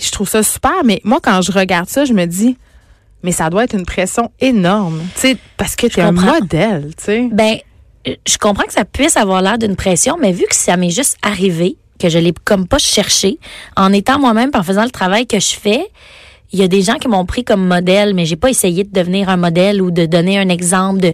je- 0.00 0.10
trouve 0.10 0.28
ça 0.28 0.42
super, 0.42 0.84
mais 0.84 1.00
moi 1.04 1.18
quand 1.22 1.40
je 1.42 1.52
regarde 1.52 1.88
ça, 1.88 2.04
je 2.04 2.12
me 2.12 2.26
dis 2.26 2.56
mais 3.22 3.32
ça 3.32 3.50
doit 3.50 3.64
être 3.64 3.74
une 3.74 3.86
pression 3.86 4.30
énorme, 4.40 5.00
tu 5.14 5.20
sais 5.20 5.36
parce 5.56 5.76
que 5.76 5.86
tu 5.86 6.00
es 6.00 6.02
un 6.02 6.12
modèle, 6.40 6.90
tu 6.96 7.04
sais. 7.04 7.28
Ben, 7.32 7.56
je 8.04 8.36
comprends 8.38 8.64
que 8.64 8.72
ça 8.72 8.84
puisse 8.84 9.16
avoir 9.16 9.42
l'air 9.42 9.58
d'une 9.58 9.76
pression, 9.76 10.16
mais 10.20 10.32
vu 10.32 10.44
que 10.50 10.56
ça 10.56 10.76
m'est 10.76 10.90
juste 10.90 11.16
arrivé, 11.22 11.76
que 12.00 12.08
je 12.08 12.18
l'ai 12.18 12.32
comme 12.44 12.66
pas 12.66 12.78
cherché, 12.78 13.38
en 13.76 13.92
étant 13.92 14.18
moi-même, 14.18 14.50
en 14.54 14.62
faisant 14.64 14.82
le 14.82 14.90
travail 14.90 15.26
que 15.28 15.38
je 15.38 15.54
fais, 15.54 15.86
il 16.52 16.58
y 16.58 16.62
a 16.62 16.68
des 16.68 16.82
gens 16.82 16.94
qui 16.94 17.08
m'ont 17.08 17.24
pris 17.26 17.44
comme 17.44 17.66
modèle, 17.66 18.14
mais 18.14 18.26
j'ai 18.26 18.36
pas 18.36 18.50
essayé 18.50 18.84
de 18.84 18.90
devenir 18.92 19.28
un 19.28 19.36
modèle 19.36 19.80
ou 19.80 19.90
de 19.90 20.06
donner 20.06 20.38
un 20.38 20.48
exemple 20.48 21.00
de, 21.00 21.12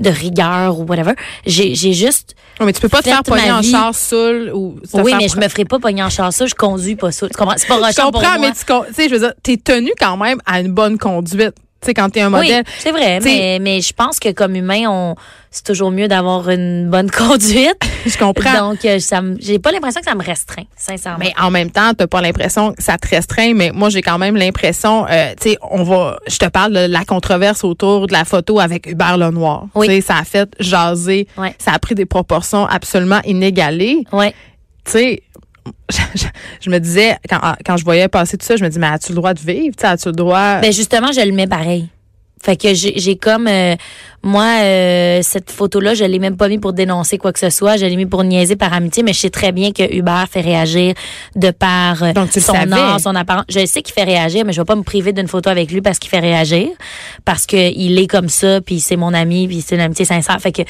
de 0.00 0.10
rigueur 0.10 0.78
ou 0.78 0.84
whatever. 0.84 1.12
J'ai, 1.46 1.74
j'ai 1.74 1.92
juste, 1.92 2.34
Non, 2.58 2.66
mais 2.66 2.72
tu 2.72 2.80
peux 2.80 2.88
pas 2.88 3.02
te 3.02 3.08
faire 3.08 3.22
pogner 3.22 3.52
en 3.52 3.62
char 3.62 3.94
saoul 3.94 4.50
ou 4.54 4.76
oui, 4.94 5.12
mais 5.18 5.28
je 5.28 5.36
me 5.36 5.48
ferai 5.48 5.64
pas 5.64 5.78
pogner 5.78 6.02
en 6.02 6.10
chasse, 6.10 6.42
je 6.46 6.54
conduis 6.54 6.96
pas 6.96 7.12
ça. 7.12 7.28
Tu 7.28 7.34
comprends? 7.36 7.54
C'est 7.56 7.68
pas 7.68 7.90
Je 7.90 7.96
pour 7.96 8.04
comprends, 8.12 8.38
moi. 8.38 8.48
mais 8.48 8.52
tu 8.52 8.94
sais, 8.94 9.08
je 9.08 9.14
veux 9.14 9.20
dire, 9.20 9.32
t'es 9.42 9.56
tenu 9.56 9.92
quand 9.98 10.16
même 10.16 10.38
à 10.46 10.60
une 10.60 10.72
bonne 10.72 10.98
conduite. 10.98 11.54
Tu 11.82 11.86
sais, 11.86 11.94
quand 11.94 12.10
t'es 12.10 12.20
un 12.20 12.28
modèle. 12.28 12.62
Oui, 12.66 12.72
c'est 12.78 12.90
vrai, 12.90 13.20
mais, 13.20 13.58
mais 13.58 13.80
je 13.80 13.92
pense 13.94 14.18
que 14.20 14.30
comme 14.32 14.54
humain, 14.54 14.82
on, 14.88 15.14
c'est 15.50 15.64
toujours 15.64 15.90
mieux 15.90 16.08
d'avoir 16.08 16.50
une 16.50 16.90
bonne 16.90 17.10
conduite. 17.10 17.74
je 18.04 18.18
comprends. 18.18 18.68
Donc, 18.70 18.84
euh, 18.84 18.98
ça, 18.98 19.22
j'ai 19.38 19.58
pas 19.58 19.72
l'impression 19.72 20.00
que 20.02 20.06
ça 20.06 20.14
me 20.14 20.22
restreint, 20.22 20.64
sincèrement. 20.76 21.18
Mais 21.24 21.32
en 21.40 21.50
même 21.50 21.70
temps, 21.70 21.92
t'as 21.96 22.06
pas 22.06 22.20
l'impression 22.20 22.74
que 22.74 22.82
ça 22.82 22.98
te 22.98 23.08
restreint, 23.08 23.54
mais 23.54 23.70
moi 23.72 23.88
j'ai 23.88 24.02
quand 24.02 24.18
même 24.18 24.36
l'impression, 24.36 25.06
euh, 25.08 25.32
tu 25.40 25.50
sais, 25.52 25.58
on 25.70 25.82
va, 25.82 26.18
je 26.28 26.36
te 26.36 26.44
parle 26.46 26.74
de 26.74 26.86
la 26.92 27.04
controverse 27.06 27.64
autour 27.64 28.06
de 28.08 28.12
la 28.12 28.26
photo 28.26 28.60
avec 28.60 28.86
Hubert 28.86 29.16
Lenoir. 29.16 29.64
Oui. 29.74 29.86
Tu 29.88 29.94
sais, 29.94 30.00
ça 30.02 30.16
a 30.18 30.24
fait 30.24 30.50
jaser, 30.60 31.28
Ouais. 31.38 31.54
ça 31.58 31.72
a 31.72 31.78
pris 31.78 31.94
des 31.94 32.04
proportions 32.06 32.66
absolument 32.66 33.20
inégalées. 33.24 34.04
ouais. 34.12 34.34
Tu 34.84 34.92
sais, 34.92 35.22
je, 36.60 36.70
me 36.70 36.78
disais 36.78 37.16
quand, 37.28 37.40
quand 37.64 37.76
je 37.76 37.84
voyais 37.84 38.08
passer 38.08 38.36
tout 38.36 38.46
ça, 38.46 38.56
je 38.56 38.64
me 38.64 38.68
dis 38.68 38.78
mais 38.78 38.88
as-tu 38.88 39.12
le 39.12 39.16
droit 39.16 39.34
de 39.34 39.40
vivre, 39.40 39.74
as-tu 39.82 40.08
le 40.08 40.14
droit 40.14 40.60
Ben 40.60 40.72
justement, 40.72 41.12
je 41.12 41.20
le 41.20 41.32
mets 41.32 41.46
pareil. 41.46 41.88
Fait 42.42 42.56
que 42.56 42.72
j'ai 42.72 42.98
j'ai 42.98 43.16
comme 43.16 43.46
euh, 43.46 43.76
moi 44.22 44.44
euh, 44.62 45.20
cette 45.22 45.50
photo 45.50 45.80
là, 45.80 45.94
je 45.94 46.04
l'ai 46.04 46.18
même 46.18 46.36
pas 46.36 46.48
mis 46.48 46.58
pour 46.58 46.72
dénoncer 46.72 47.16
quoi 47.16 47.32
que 47.32 47.38
ce 47.38 47.48
soit, 47.50 47.76
je 47.76 47.86
l'ai 47.86 47.96
mis 47.96 48.06
pour 48.06 48.22
niaiser 48.22 48.56
par 48.56 48.72
amitié, 48.72 49.02
mais 49.02 49.12
je 49.12 49.20
sais 49.20 49.30
très 49.30 49.52
bien 49.52 49.72
que 49.72 49.82
Hubert 49.94 50.26
fait 50.30 50.40
réagir 50.42 50.94
de 51.36 51.50
par 51.50 52.02
euh, 52.02 52.12
Donc, 52.12 52.30
son 52.32 52.52
art, 52.72 53.00
son 53.00 53.14
apparence. 53.14 53.44
Je 53.48 53.64
sais 53.66 53.82
qu'il 53.82 53.94
fait 53.94 54.04
réagir, 54.04 54.44
mais 54.44 54.52
je 54.52 54.60
vais 54.60 54.64
pas 54.66 54.76
me 54.76 54.82
priver 54.82 55.12
d'une 55.12 55.28
photo 55.28 55.48
avec 55.48 55.70
lui 55.72 55.80
parce 55.80 55.98
qu'il 55.98 56.10
fait 56.10 56.18
réagir 56.20 56.68
parce 57.24 57.46
que 57.46 57.56
il 57.74 57.98
est 57.98 58.06
comme 58.06 58.28
ça, 58.28 58.60
puis 58.60 58.80
c'est 58.80 58.96
mon 58.96 59.14
ami, 59.14 59.48
puis 59.48 59.62
c'est 59.66 59.74
une 59.76 59.80
amitié 59.80 60.04
sincère. 60.04 60.38
Fait 60.40 60.52
que 60.52 60.62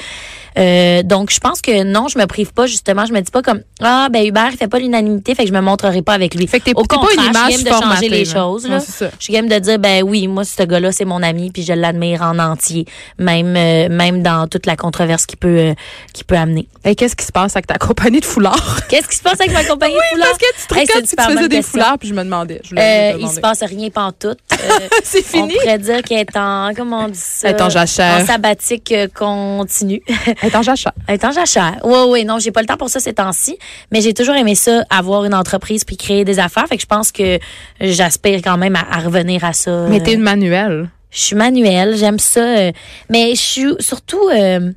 euh, 0.57 1.01
donc 1.03 1.31
je 1.31 1.39
pense 1.39 1.61
que 1.61 1.83
non, 1.83 2.07
je 2.07 2.17
me 2.19 2.25
prive 2.25 2.53
pas 2.53 2.67
justement, 2.67 3.05
je 3.05 3.13
me 3.13 3.21
dis 3.21 3.31
pas 3.31 3.41
comme 3.41 3.61
ah 3.81 4.07
ben 4.11 4.25
Hubert 4.25 4.49
il 4.51 4.57
fait 4.57 4.67
pas 4.67 4.79
l'unanimité, 4.79 5.33
fait 5.35 5.43
que 5.43 5.49
je 5.49 5.53
me 5.53 5.61
montrerai 5.61 6.01
pas 6.01 6.13
avec 6.13 6.35
lui. 6.35 6.47
Fait 6.47 6.59
que 6.59 6.65
t'es- 6.65 6.73
Au 6.75 6.81
t'es 6.83 6.87
pas 6.95 7.01
contraire, 7.01 7.15
une 7.17 7.21
je 7.21 7.25
suis 7.25 7.37
image 7.37 7.63
game 7.63 7.63
de 7.63 7.83
changer 7.85 8.09
les 8.09 8.25
choses 8.25 8.67
là. 8.67 8.79
Je 9.19 9.23
suis 9.23 9.33
game 9.33 9.47
de 9.47 9.59
dire 9.59 9.79
ben 9.79 10.03
oui, 10.03 10.27
moi 10.27 10.43
ce 10.43 10.63
gars-là 10.63 10.91
c'est 10.91 11.05
mon 11.05 11.21
ami 11.23 11.51
puis 11.51 11.63
je 11.63 11.73
l'admire 11.73 12.21
en 12.21 12.37
entier, 12.39 12.85
même 13.17 13.40
euh, 13.45 13.89
même 13.89 14.21
dans 14.23 14.47
toute 14.47 14.65
la 14.65 14.75
controverse 14.75 15.25
qui 15.25 15.35
peut 15.35 15.57
euh, 15.57 15.73
qui 16.13 16.23
peut 16.23 16.35
amener. 16.35 16.67
Hey, 16.83 16.95
qu'est-ce 16.95 17.15
qui 17.15 17.25
se 17.25 17.31
passe 17.31 17.55
avec 17.55 17.67
ta 17.67 17.77
compagnie 17.77 18.19
de 18.19 18.25
foulards 18.25 18.79
Qu'est-ce 18.89 19.07
qui 19.07 19.17
se 19.17 19.21
passe 19.23 19.39
avec 19.39 19.53
ma 19.53 19.63
compagnie 19.63 19.93
de 19.95 19.99
foulard? 20.11 20.27
Parce 20.29 20.37
que 20.39 20.45
tu 20.73 20.79
Hey, 20.79 20.85
puis 20.87 21.07
super 21.07 21.27
tu 21.27 21.33
faisais 21.35 21.47
des 21.49 21.61
foulards 21.61 21.97
puis 21.99 22.09
je 22.09 22.13
me 22.13 22.23
demandais. 22.23 22.61
Je 22.63 22.75
Euh, 22.77 23.13
te 23.13 23.17
il 23.21 23.27
se 23.29 23.39
passe 23.39 23.63
rien 23.63 23.89
pantoute. 23.89 24.37
Euh, 24.61 24.87
C'est 25.03 25.19
on 25.19 25.47
fini? 25.47 25.53
pourrait 25.55 25.79
dire 25.79 26.01
qu'elle 26.03 26.19
est 26.19 26.37
en 26.37 26.71
comment 26.75 27.05
on 27.05 27.07
dit 27.07 27.17
ça? 27.19 27.49
Elle 27.49 27.55
est 27.55 27.61
en 27.63 27.69
jachère. 27.69 28.21
En 28.21 28.25
sabbatique 28.27 28.93
continue. 29.15 30.01
Elle 30.41 30.49
est 30.49 30.55
en 30.55 30.61
jachère. 30.61 30.91
Elle 31.07 31.15
est 31.15 31.25
en 31.25 31.31
jachère. 31.31 31.79
Oui, 31.83 31.97
oui, 32.09 32.25
non, 32.25 32.37
j'ai 32.37 32.51
pas 32.51 32.61
le 32.61 32.67
temps 32.67 32.77
pour 32.77 32.89
ça 32.89 32.99
ces 32.99 33.13
temps-ci, 33.13 33.57
mais 33.91 34.01
j'ai 34.01 34.13
toujours 34.13 34.35
aimé 34.35 34.53
ça, 34.55 34.83
avoir 34.91 35.25
une 35.25 35.33
entreprise 35.33 35.83
puis 35.83 35.97
créer 35.97 36.25
des 36.25 36.37
affaires. 36.39 36.67
Fait 36.67 36.75
que 36.75 36.81
je 36.83 36.87
pense 36.87 37.11
que 37.11 37.39
j'aspire 37.79 38.41
quand 38.43 38.57
même 38.57 38.75
à, 38.75 38.85
à 38.91 38.99
revenir 38.99 39.43
à 39.43 39.53
ça. 39.53 39.85
Mais 39.89 39.99
t'es 39.99 40.13
une 40.13 40.21
manuelle. 40.21 40.89
Je 41.11 41.19
suis 41.19 41.35
manuelle, 41.35 41.95
j'aime 41.97 42.19
ça, 42.19 42.39
euh, 42.39 42.71
mais 43.09 43.35
je 43.35 43.41
suis 43.41 43.73
surtout 43.79 44.29
euh, 44.29 44.71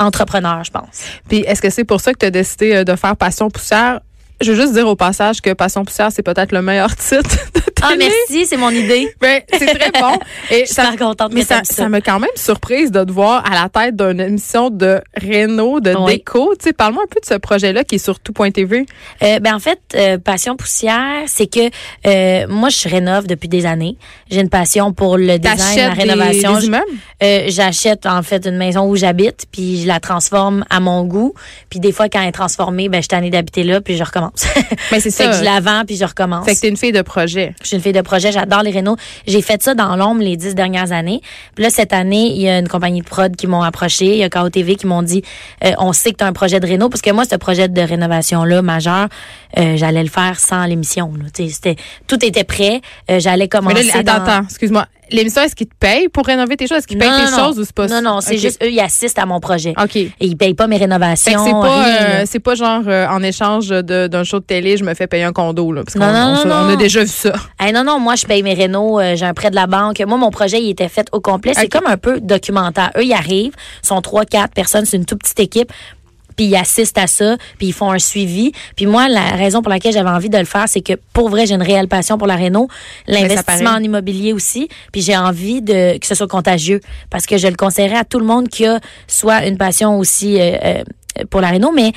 entrepreneur, 0.00 0.64
je 0.64 0.70
pense. 0.70 1.04
Puis 1.28 1.40
est-ce 1.40 1.60
que 1.60 1.70
c'est 1.70 1.84
pour 1.84 2.00
ça 2.00 2.12
que 2.12 2.18
tu 2.18 2.26
as 2.26 2.30
décidé 2.30 2.74
euh, 2.74 2.84
de 2.84 2.96
faire 2.96 3.16
Passion 3.16 3.50
Poussière? 3.50 4.00
Je 4.40 4.52
veux 4.52 4.60
juste 4.60 4.74
dire 4.74 4.86
au 4.88 4.96
passage 4.96 5.40
que 5.40 5.52
Passion 5.52 5.84
Poussière, 5.84 6.10
c'est 6.12 6.22
peut-être 6.22 6.52
le 6.52 6.60
meilleur 6.62 6.94
titre 6.96 7.22
de 7.54 7.60
Ah, 7.82 7.88
télé. 7.92 8.10
merci, 8.28 8.46
c'est 8.46 8.56
mon 8.56 8.70
idée. 8.70 9.08
Ben, 9.20 9.40
c'est 9.52 9.66
très 9.78 9.90
bon. 9.92 10.18
Et 10.50 10.60
Je 10.60 10.64
suis 10.64 10.74
super 10.74 10.96
contente 10.96 11.32
mais 11.32 11.42
ça, 11.42 11.58
ça 11.64 11.74
ça. 11.74 11.88
m'a 11.88 12.00
quand 12.00 12.18
même 12.18 12.30
surprise 12.34 12.90
de 12.90 13.04
te 13.04 13.12
voir 13.12 13.44
à 13.50 13.54
la 13.62 13.68
tête 13.68 13.96
d'une 13.96 14.20
émission 14.20 14.70
de 14.70 15.00
Renault, 15.20 15.80
de 15.80 15.94
Oui. 15.94 16.14
déco. 16.16 16.54
Tu 16.58 16.64
sais, 16.64 16.72
parle-moi 16.72 17.04
un 17.04 17.06
peu 17.08 17.20
de 17.20 17.26
ce 17.26 17.34
projet-là 17.34 17.84
qui 17.84 17.94
est 17.96 17.98
sur 17.98 18.18
tout.tv. 18.20 18.86
Euh, 19.22 19.38
ben 19.38 19.54
en 19.54 19.58
fait, 19.60 19.78
euh, 19.94 20.18
passion 20.18 20.56
poussière, 20.56 21.22
c'est 21.26 21.46
que 21.46 21.70
euh, 22.06 22.46
moi 22.48 22.70
je 22.70 22.88
rénove 22.88 23.26
depuis 23.26 23.48
des 23.48 23.66
années. 23.66 23.96
J'ai 24.30 24.40
une 24.40 24.48
passion 24.50 24.92
pour 24.92 25.16
le 25.16 25.38
design, 25.38 25.78
la 25.78 25.90
rénovation. 25.90 26.54
Euh, 27.22 27.44
j'achète 27.48 28.04
en 28.06 28.22
fait 28.22 28.46
une 28.46 28.56
maison 28.56 28.88
où 28.88 28.96
j'habite, 28.96 29.44
puis 29.52 29.82
je 29.82 29.86
la 29.86 30.00
transforme 30.00 30.64
à 30.70 30.80
mon 30.80 31.04
goût. 31.04 31.34
Puis 31.70 31.80
des 31.80 31.92
fois 31.92 32.08
quand 32.08 32.20
elle 32.20 32.28
est 32.28 32.32
transformée, 32.32 32.88
ben 32.88 32.98
je 32.98 33.02
suis 33.02 33.08
tannée 33.08 33.30
d'habiter 33.30 33.62
là, 33.62 33.80
puis 33.80 33.96
je 33.96 34.02
recommence. 34.04 34.23
Mais 34.92 35.00
c'est 35.00 35.10
fait 35.10 35.24
ça. 35.24 35.26
que 35.30 35.36
je 35.36 35.42
la 35.44 35.60
vends, 35.60 35.82
puis 35.86 35.96
je 35.96 36.04
recommence. 36.04 36.44
Fait 36.44 36.54
que 36.54 36.60
t'es 36.60 36.68
une 36.68 36.76
fille 36.76 36.92
de 36.92 37.02
projet. 37.02 37.54
Je 37.62 37.68
suis 37.68 37.76
une 37.76 37.82
fille 37.82 37.92
de 37.92 38.00
projet, 38.00 38.32
j'adore 38.32 38.62
les 38.62 38.70
rénaux. 38.70 38.96
J'ai 39.26 39.42
fait 39.42 39.62
ça 39.62 39.74
dans 39.74 39.96
l'ombre 39.96 40.22
les 40.22 40.36
dix 40.36 40.54
dernières 40.54 40.92
années. 40.92 41.20
Puis 41.54 41.64
là, 41.64 41.70
cette 41.70 41.92
année, 41.92 42.32
il 42.34 42.40
y 42.42 42.48
a 42.48 42.58
une 42.58 42.68
compagnie 42.68 43.00
de 43.00 43.06
prod 43.06 43.34
qui 43.36 43.46
m'ont 43.46 43.62
approché, 43.62 44.06
il 44.12 44.18
y 44.18 44.22
a 44.24 44.30
KO 44.30 44.48
TV 44.50 44.76
qui 44.76 44.86
m'ont 44.86 45.02
dit 45.02 45.22
euh, 45.64 45.72
on 45.78 45.92
sait 45.92 46.12
que 46.12 46.18
tu 46.18 46.24
as 46.24 46.26
un 46.26 46.32
projet 46.32 46.60
de 46.60 46.66
réno 46.66 46.88
parce 46.88 47.02
que 47.02 47.10
moi 47.10 47.24
ce 47.28 47.36
projet 47.36 47.68
de 47.68 47.80
rénovation 47.80 48.44
là 48.44 48.62
majeur, 48.62 49.08
euh, 49.58 49.76
j'allais 49.76 50.02
le 50.02 50.08
faire 50.10 50.38
sans 50.38 50.64
l'émission 50.66 51.12
c'était 51.50 51.76
tout 52.06 52.24
était 52.24 52.44
prêt, 52.44 52.80
Euh, 53.10 53.18
j'allais 53.20 53.44
Mais 53.44 53.48
commencer 53.48 53.82
là, 53.84 53.92
attends, 53.98 54.18
dans- 54.18 54.24
attends, 54.24 54.44
excuse-moi. 54.44 54.86
L'émission, 55.10 55.42
est-ce 55.42 55.54
qu'ils 55.54 55.68
te 55.68 55.74
payent 55.78 56.08
pour 56.08 56.26
rénover 56.26 56.56
tes 56.56 56.66
choses? 56.66 56.78
Est-ce 56.78 56.86
qu'ils 56.86 56.98
payent 56.98 57.08
tes 57.08 57.30
non, 57.30 57.38
choses 57.38 57.58
ou 57.58 57.64
c'est 57.64 57.74
pas 57.74 57.86
Non, 57.86 58.02
non, 58.02 58.20
c'est 58.20 58.38
juste 58.38 58.62
eux, 58.62 58.70
ils 58.70 58.80
assistent 58.80 59.18
à 59.18 59.26
mon 59.26 59.40
projet. 59.40 59.74
OK. 59.80 59.96
Et 59.96 60.12
ils 60.20 60.36
payent 60.36 60.54
pas 60.54 60.66
mes 60.66 60.76
rénovations. 60.76 61.44
c'est 61.44 61.52
pas, 61.52 61.88
euh, 61.88 62.22
c'est 62.26 62.38
pas 62.40 62.54
genre 62.54 62.82
euh, 62.86 63.06
en 63.08 63.22
échange 63.22 63.68
d'un 63.68 64.24
show 64.24 64.40
de 64.40 64.44
télé, 64.44 64.76
je 64.76 64.84
me 64.84 64.94
fais 64.94 65.06
payer 65.06 65.24
un 65.24 65.32
condo. 65.32 65.72
Là, 65.72 65.82
parce 65.84 65.96
Non, 65.96 66.06
on, 66.06 66.48
non, 66.48 66.54
on 66.66 66.72
a 66.72 66.76
déjà 66.76 67.00
vu 67.00 67.08
ça. 67.08 67.32
Hey, 67.58 67.72
non, 67.72 67.84
non, 67.84 68.00
moi, 68.00 68.14
je 68.16 68.26
paye 68.26 68.42
mes 68.42 68.54
rénaux, 68.54 69.00
euh, 69.00 69.16
j'ai 69.16 69.26
un 69.26 69.34
prêt 69.34 69.50
de 69.50 69.54
la 69.54 69.66
banque. 69.66 70.00
Moi, 70.06 70.18
mon 70.18 70.30
projet, 70.30 70.60
il 70.60 70.70
était 70.70 70.88
fait 70.88 71.08
au 71.12 71.20
complet. 71.20 71.52
C'est 71.54 71.68
comme 71.68 71.86
un 71.86 71.96
peu 71.96 72.20
documentaire. 72.20 72.90
Eux, 72.96 73.04
ils 73.04 73.12
arrivent, 73.12 73.54
sont 73.82 74.00
trois, 74.00 74.24
quatre 74.24 74.54
personnes, 74.54 74.84
c'est 74.84 74.96
une 74.96 75.06
toute 75.06 75.20
petite 75.20 75.40
équipe. 75.40 75.72
Puis 76.36 76.46
ils 76.46 76.56
assistent 76.56 76.98
à 76.98 77.06
ça, 77.06 77.36
puis 77.58 77.68
ils 77.68 77.72
font 77.72 77.90
un 77.90 77.98
suivi. 77.98 78.52
Puis 78.76 78.86
moi, 78.86 79.08
la 79.08 79.30
raison 79.30 79.62
pour 79.62 79.70
laquelle 79.70 79.92
j'avais 79.92 80.10
envie 80.10 80.28
de 80.30 80.38
le 80.38 80.44
faire, 80.44 80.64
c'est 80.68 80.80
que 80.80 80.94
pour 81.12 81.28
vrai, 81.28 81.46
j'ai 81.46 81.54
une 81.54 81.62
réelle 81.62 81.88
passion 81.88 82.18
pour 82.18 82.26
la 82.26 82.36
réno, 82.36 82.68
l'investissement 83.06 83.70
en 83.70 83.82
immobilier 83.82 84.32
aussi. 84.32 84.68
Puis 84.92 85.02
j'ai 85.02 85.16
envie 85.16 85.62
de 85.62 85.98
que 85.98 86.06
ce 86.06 86.14
soit 86.14 86.28
contagieux, 86.28 86.80
parce 87.10 87.26
que 87.26 87.36
je 87.38 87.46
le 87.48 87.54
conseillerais 87.56 87.98
à 87.98 88.04
tout 88.04 88.18
le 88.18 88.26
monde 88.26 88.48
qui 88.48 88.66
a 88.66 88.80
soit 89.06 89.46
une 89.46 89.56
passion 89.58 89.98
aussi 89.98 90.40
euh, 90.40 90.56
euh, 90.64 90.82
pour 91.30 91.40
la 91.40 91.48
réno, 91.48 91.70
mais 91.72 91.92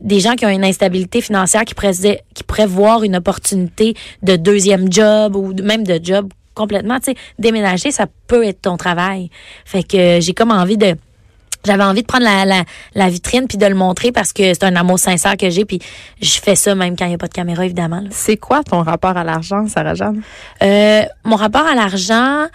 des 0.00 0.20
gens 0.20 0.34
qui 0.36 0.46
ont 0.46 0.48
une 0.48 0.64
instabilité 0.64 1.20
financière, 1.20 1.64
qui 1.64 1.74
pourraient, 1.74 1.92
se 1.92 2.00
dire- 2.00 2.18
qui 2.34 2.44
pourraient 2.44 2.66
voir 2.66 3.02
une 3.02 3.16
opportunité 3.16 3.94
de 4.22 4.36
deuxième 4.36 4.90
job 4.90 5.36
ou 5.36 5.52
même 5.62 5.84
de 5.86 6.00
job 6.02 6.30
complètement, 6.54 6.98
tu 6.98 7.12
sais, 7.12 7.16
déménager, 7.38 7.90
ça 7.90 8.06
peut 8.26 8.44
être 8.46 8.62
ton 8.62 8.76
travail. 8.76 9.30
Fait 9.64 9.82
que 9.82 10.18
j'ai 10.20 10.32
comme 10.34 10.50
envie 10.50 10.76
de 10.76 10.94
j'avais 11.64 11.84
envie 11.84 12.02
de 12.02 12.06
prendre 12.06 12.24
la, 12.24 12.44
la, 12.44 12.64
la 12.94 13.08
vitrine 13.08 13.46
puis 13.48 13.58
de 13.58 13.66
le 13.66 13.74
montrer 13.74 14.12
parce 14.12 14.32
que 14.32 14.54
c'est 14.54 14.64
un 14.64 14.76
amour 14.76 14.98
sincère 14.98 15.36
que 15.36 15.50
j'ai 15.50 15.64
puis 15.64 15.80
je 16.20 16.40
fais 16.40 16.56
ça 16.56 16.74
même 16.74 16.96
quand 16.96 17.04
il 17.04 17.08
n'y 17.08 17.14
a 17.14 17.18
pas 17.18 17.28
de 17.28 17.34
caméra 17.34 17.64
évidemment. 17.64 18.02
C'est 18.10 18.36
quoi 18.36 18.62
ton 18.62 18.82
rapport 18.82 19.16
à 19.16 19.24
l'argent, 19.24 19.66
Sarah-Jeanne? 19.66 20.22
Euh, 20.62 21.02
mon 21.24 21.36
rapport 21.36 21.66
à 21.66 21.74
l'argent, 21.74 22.46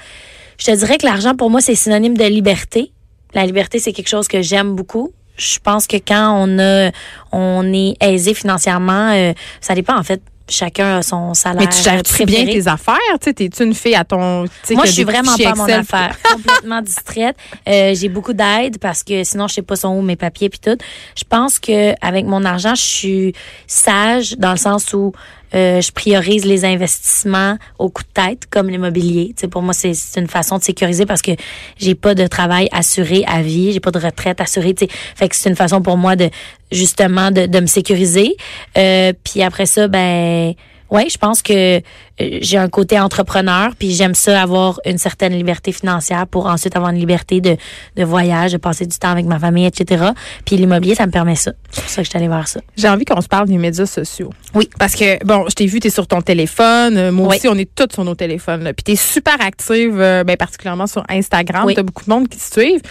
je 0.57 0.65
te 0.65 0.75
dirais 0.75 0.97
que 0.97 1.05
l'argent 1.05 1.35
pour 1.35 1.49
moi 1.49 1.61
c'est 1.61 1.75
synonyme 1.75 2.17
de 2.17 2.25
liberté. 2.25 2.91
La 3.33 3.45
liberté 3.45 3.79
c'est 3.79 3.93
quelque 3.93 4.09
chose 4.09 4.27
que 4.27 4.41
j'aime 4.41 4.75
beaucoup. 4.75 5.11
Je 5.37 5.59
pense 5.59 5.85
que 5.85 5.97
quand 5.97 6.33
on 6.35 6.59
a 6.59 6.91
on 7.31 7.71
est 7.73 7.95
aisé 8.01 8.33
financièrement, 8.33 9.11
euh, 9.13 9.33
ça 9.61 9.75
dépend 9.75 9.97
en 9.97 10.03
fait. 10.03 10.21
Chacun 10.49 10.97
a 10.97 11.01
son 11.01 11.33
salaire. 11.33 11.61
Mais 11.61 11.67
tu 11.67 11.81
gères 11.81 12.01
-tu 12.01 12.25
bien 12.25 12.45
tes 12.45 12.67
affaires? 12.67 12.97
Tu 13.19 13.25
sais, 13.25 13.33
T'es-tu 13.33 13.63
une 13.63 13.73
fille 13.73 13.95
à 13.95 14.03
ton. 14.03 14.45
Moi, 14.71 14.85
je 14.85 14.91
suis 14.91 15.03
vraiment 15.03 15.35
pas 15.35 15.51
à 15.51 15.55
mon 15.55 15.65
affaire. 15.65 16.15
Complètement 16.31 16.81
distraite. 16.81 17.35
Euh, 17.67 17.93
j'ai 17.93 18.09
beaucoup 18.09 18.33
d'aide 18.33 18.79
parce 18.79 19.03
que 19.03 19.23
sinon, 19.23 19.47
je 19.47 19.55
sais 19.55 19.61
pas 19.61 19.75
sont 19.75 19.89
où 19.89 20.01
mes 20.01 20.15
papiers 20.15 20.49
puis 20.49 20.59
tout. 20.59 20.77
Je 21.15 21.23
pense 21.27 21.59
que 21.59 21.93
avec 22.05 22.25
mon 22.25 22.45
argent, 22.45 22.75
je 22.75 22.81
suis 22.81 23.33
sage 23.67 24.37
dans 24.37 24.51
le 24.51 24.57
sens 24.57 24.93
où 24.93 25.11
euh, 25.53 25.81
je 25.81 25.91
priorise 25.91 26.45
les 26.45 26.65
investissements 26.65 27.57
au 27.79 27.89
coup 27.89 28.03
de 28.03 28.09
tête, 28.21 28.45
comme 28.49 28.69
l'immobilier. 28.69 29.33
Tu 29.35 29.41
sais, 29.41 29.47
pour 29.47 29.61
moi, 29.61 29.73
c'est 29.73 29.93
une 30.17 30.27
façon 30.27 30.57
de 30.57 30.63
sécuriser 30.63 31.05
parce 31.05 31.21
que 31.21 31.31
j'ai 31.77 31.95
pas 31.95 32.15
de 32.15 32.27
travail 32.27 32.67
assuré 32.71 33.23
à 33.27 33.41
vie, 33.41 33.71
j'ai 33.71 33.79
pas 33.79 33.91
de 33.91 33.99
retraite 33.99 34.41
assurée. 34.41 34.73
Tu 34.73 34.85
sais, 34.85 34.91
fait 35.15 35.29
que 35.29 35.35
c'est 35.35 35.49
une 35.49 35.55
façon 35.55 35.81
pour 35.81 35.97
moi 35.97 36.15
de 36.15 36.29
justement 36.71 37.31
de, 37.31 37.45
de 37.45 37.59
me 37.59 37.67
sécuriser. 37.67 38.35
Euh, 38.77 39.13
puis 39.23 39.41
après 39.41 39.65
ça, 39.65 39.87
ben 39.87 40.53
Ouais, 40.89 41.09
je 41.09 41.17
pense 41.17 41.41
que 41.41 41.81
j'ai 42.19 42.57
un 42.57 42.67
côté 42.69 42.99
entrepreneur, 42.99 43.71
puis 43.77 43.91
j'aime 43.93 44.15
ça 44.15 44.41
avoir 44.41 44.79
une 44.85 44.97
certaine 44.97 45.33
liberté 45.33 45.71
financière 45.71 46.25
pour 46.27 46.47
ensuite 46.47 46.75
avoir 46.75 46.91
une 46.91 46.99
liberté 46.99 47.41
de, 47.41 47.57
de 47.95 48.03
voyage, 48.03 48.53
de 48.53 48.57
passer 48.57 48.85
du 48.85 48.97
temps 48.97 49.09
avec 49.11 49.25
ma 49.25 49.39
famille, 49.39 49.65
etc. 49.65 50.05
Puis 50.45 50.57
l'immobilier, 50.57 50.95
ça 50.95 51.05
me 51.05 51.11
permet 51.11 51.35
ça. 51.35 51.51
C'est 51.71 51.81
pour 51.81 51.89
ça 51.89 52.01
que 52.01 52.05
je 52.05 52.09
suis 52.09 52.17
allée 52.17 52.27
vers 52.27 52.47
ça. 52.47 52.59
J'ai 52.75 52.89
envie 52.89 53.05
qu'on 53.05 53.21
se 53.21 53.27
parle 53.27 53.47
des 53.47 53.57
médias 53.57 53.85
sociaux. 53.85 54.31
Oui. 54.55 54.69
Parce 54.79 54.95
que, 54.95 55.23
bon, 55.25 55.45
je 55.49 55.53
t'ai 55.55 55.65
vu, 55.67 55.79
tu 55.79 55.87
es 55.87 55.91
sur 55.91 56.07
ton 56.07 56.21
téléphone. 56.21 56.97
Euh, 56.97 57.11
Moi 57.11 57.27
Oui. 57.27 57.35
aussi, 57.37 57.47
on 57.47 57.55
est 57.55 57.69
tous 57.75 57.93
sur 57.93 58.03
nos 58.03 58.15
téléphones. 58.15 58.63
là. 58.63 58.73
Puis 58.73 58.83
tu 58.83 58.91
es 58.93 58.95
super 58.95 59.35
active, 59.39 59.99
euh, 59.99 60.23
ben, 60.23 60.37
particulièrement 60.37 60.87
sur 60.87 61.03
Instagram. 61.09 61.65
Oui. 61.65 61.73
Tu 61.75 61.79
as 61.79 61.83
beaucoup 61.83 62.03
de 62.05 62.09
monde 62.09 62.27
qui 62.27 62.37
te 62.39 62.43
suivent. 62.59 62.81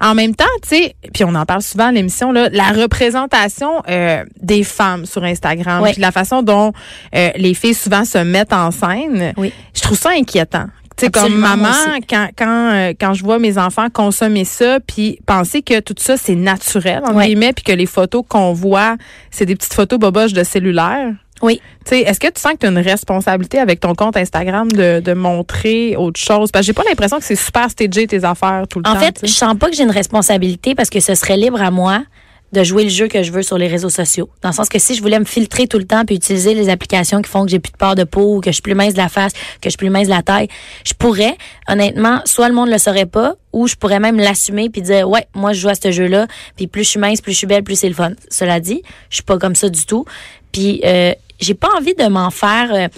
En 0.00 0.16
même 0.16 0.34
temps, 0.34 0.44
tu 0.62 0.70
sais, 0.70 0.96
puis 1.14 1.22
on 1.22 1.32
en 1.36 1.46
parle 1.46 1.62
souvent 1.62 1.86
à 1.86 1.92
l'émission, 1.92 2.32
là, 2.32 2.48
la 2.50 2.72
représentation 2.72 3.82
euh, 3.88 4.24
des 4.40 4.64
femmes 4.64 5.06
sur 5.06 5.22
Instagram, 5.22 5.80
Oui. 5.84 5.92
puis 5.92 6.00
la 6.00 6.10
façon 6.10 6.42
dont 6.42 6.72
euh, 7.14 7.30
les 7.36 7.54
filles 7.54 7.74
souvent 7.74 8.04
se 8.04 8.18
mettent 8.18 8.52
en 8.52 8.71
scène, 8.72 9.32
Oui. 9.36 9.52
je 9.74 9.80
trouve 9.82 9.98
ça 9.98 10.10
inquiétant. 10.10 10.66
Tu 10.96 11.06
sais, 11.06 11.10
comme 11.10 11.34
maman, 11.36 11.70
quand, 12.08 12.28
quand, 12.36 12.70
euh, 12.74 12.92
quand 13.00 13.14
je 13.14 13.22
vois 13.24 13.38
mes 13.38 13.56
enfants 13.56 13.88
consommer 13.90 14.44
ça, 14.44 14.78
puis 14.80 15.18
penser 15.24 15.62
que 15.62 15.80
tout 15.80 15.94
ça, 15.98 16.16
c'est 16.18 16.34
naturel, 16.34 17.00
en 17.06 17.14
Ouais. 17.14 17.26
guillemets, 17.28 17.52
puis 17.54 17.64
que 17.64 17.72
les 17.72 17.86
photos 17.86 18.22
qu'on 18.28 18.52
voit, 18.52 18.96
c'est 19.30 19.46
des 19.46 19.56
petites 19.56 19.72
photos 19.72 19.98
boboches 19.98 20.34
de 20.34 20.44
cellulaire. 20.44 21.12
Oui. 21.40 21.60
Tu 21.84 21.90
sais, 21.96 22.00
est-ce 22.02 22.20
que 22.20 22.28
tu 22.28 22.40
sens 22.40 22.52
que 22.52 22.58
tu 22.58 22.66
as 22.66 22.68
une 22.68 22.78
responsabilité 22.78 23.58
avec 23.58 23.80
ton 23.80 23.94
compte 23.94 24.16
Instagram 24.16 24.70
de, 24.70 25.00
de 25.00 25.12
montrer 25.14 25.96
autre 25.96 26.20
chose? 26.20 26.52
Parce 26.52 26.64
que 26.64 26.66
j'ai 26.66 26.72
pas 26.72 26.84
l'impression 26.88 27.18
que 27.18 27.24
c'est 27.24 27.34
super 27.36 27.68
stagé 27.70 28.06
tes 28.06 28.22
affaires 28.22 28.64
tout 28.68 28.78
le 28.78 28.88
En 28.88 28.94
temps. 28.94 29.00
fait, 29.00 29.12
tu 29.20 29.26
je 29.26 29.32
sens 29.32 29.56
pas 29.58 29.68
que 29.70 29.74
j'ai 29.74 29.82
une 29.82 29.90
responsabilité 29.90 30.74
parce 30.76 30.88
que 30.90 31.00
ce 31.00 31.14
serait 31.16 31.36
libre 31.38 31.60
à 31.60 31.70
moi 31.72 32.04
de 32.52 32.62
jouer 32.62 32.84
le 32.84 32.90
jeu 32.90 33.08
que 33.08 33.22
je 33.22 33.32
veux 33.32 33.42
sur 33.42 33.56
les 33.56 33.66
réseaux 33.66 33.88
sociaux. 33.88 34.28
Dans 34.42 34.50
le 34.50 34.54
sens 34.54 34.68
que 34.68 34.78
si 34.78 34.94
je 34.94 35.02
voulais 35.02 35.18
me 35.18 35.24
filtrer 35.24 35.66
tout 35.66 35.78
le 35.78 35.86
temps 35.86 36.04
puis 36.04 36.16
utiliser 36.16 36.54
les 36.54 36.68
applications 36.68 37.22
qui 37.22 37.30
font 37.30 37.44
que 37.44 37.50
j'ai 37.50 37.58
plus 37.58 37.72
de 37.72 37.76
peur 37.76 37.94
de 37.94 38.04
peau 38.04 38.36
ou 38.36 38.40
que 38.40 38.50
je 38.50 38.54
suis 38.54 38.62
plus 38.62 38.74
mince 38.74 38.92
de 38.92 38.98
la 38.98 39.08
face, 39.08 39.32
que 39.32 39.64
je 39.64 39.70
suis 39.70 39.78
plus 39.78 39.90
mince 39.90 40.06
de 40.06 40.12
la 40.12 40.22
taille, 40.22 40.48
je 40.84 40.92
pourrais, 40.92 41.36
honnêtement, 41.68 42.20
soit 42.26 42.48
le 42.48 42.54
monde 42.54 42.68
le 42.68 42.78
saurait 42.78 43.06
pas 43.06 43.34
ou 43.52 43.66
je 43.66 43.74
pourrais 43.74 44.00
même 44.00 44.18
l'assumer 44.18 44.68
puis 44.68 44.82
dire 44.82 45.08
ouais, 45.08 45.26
moi 45.34 45.52
je 45.52 45.60
joue 45.60 45.68
à 45.68 45.74
ce 45.74 45.90
jeu-là, 45.90 46.26
puis 46.56 46.66
plus 46.66 46.84
je 46.84 46.90
suis 46.90 47.00
mince, 47.00 47.20
plus 47.20 47.32
je 47.32 47.38
suis 47.38 47.46
belle, 47.46 47.64
plus 47.64 47.76
c'est 47.76 47.88
le 47.88 47.94
fun. 47.94 48.12
Cela 48.30 48.60
dit, 48.60 48.82
je 49.08 49.16
suis 49.16 49.24
pas 49.24 49.38
comme 49.38 49.54
ça 49.54 49.68
du 49.68 49.86
tout. 49.86 50.04
Puis 50.52 50.82
euh, 50.84 51.12
j'ai 51.40 51.54
pas 51.54 51.68
envie 51.78 51.94
de 51.94 52.06
m'en 52.06 52.30
faire 52.30 52.72
euh, 52.72 52.88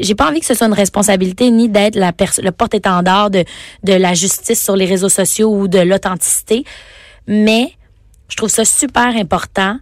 j'ai 0.00 0.16
pas 0.16 0.28
envie 0.28 0.40
que 0.40 0.46
ce 0.46 0.54
soit 0.54 0.66
une 0.66 0.72
responsabilité 0.72 1.50
ni 1.50 1.68
d'être 1.68 1.94
la 1.94 2.12
le 2.42 2.50
porte-étendard 2.50 3.30
de 3.30 3.44
de 3.84 3.92
la 3.92 4.14
justice 4.14 4.62
sur 4.62 4.74
les 4.74 4.86
réseaux 4.86 5.08
sociaux 5.08 5.54
ou 5.54 5.68
de 5.68 5.78
l'authenticité, 5.78 6.64
mais 7.28 7.72
je 8.28 8.36
trouve 8.36 8.50
ça 8.50 8.64
super 8.64 9.16
important 9.16 9.78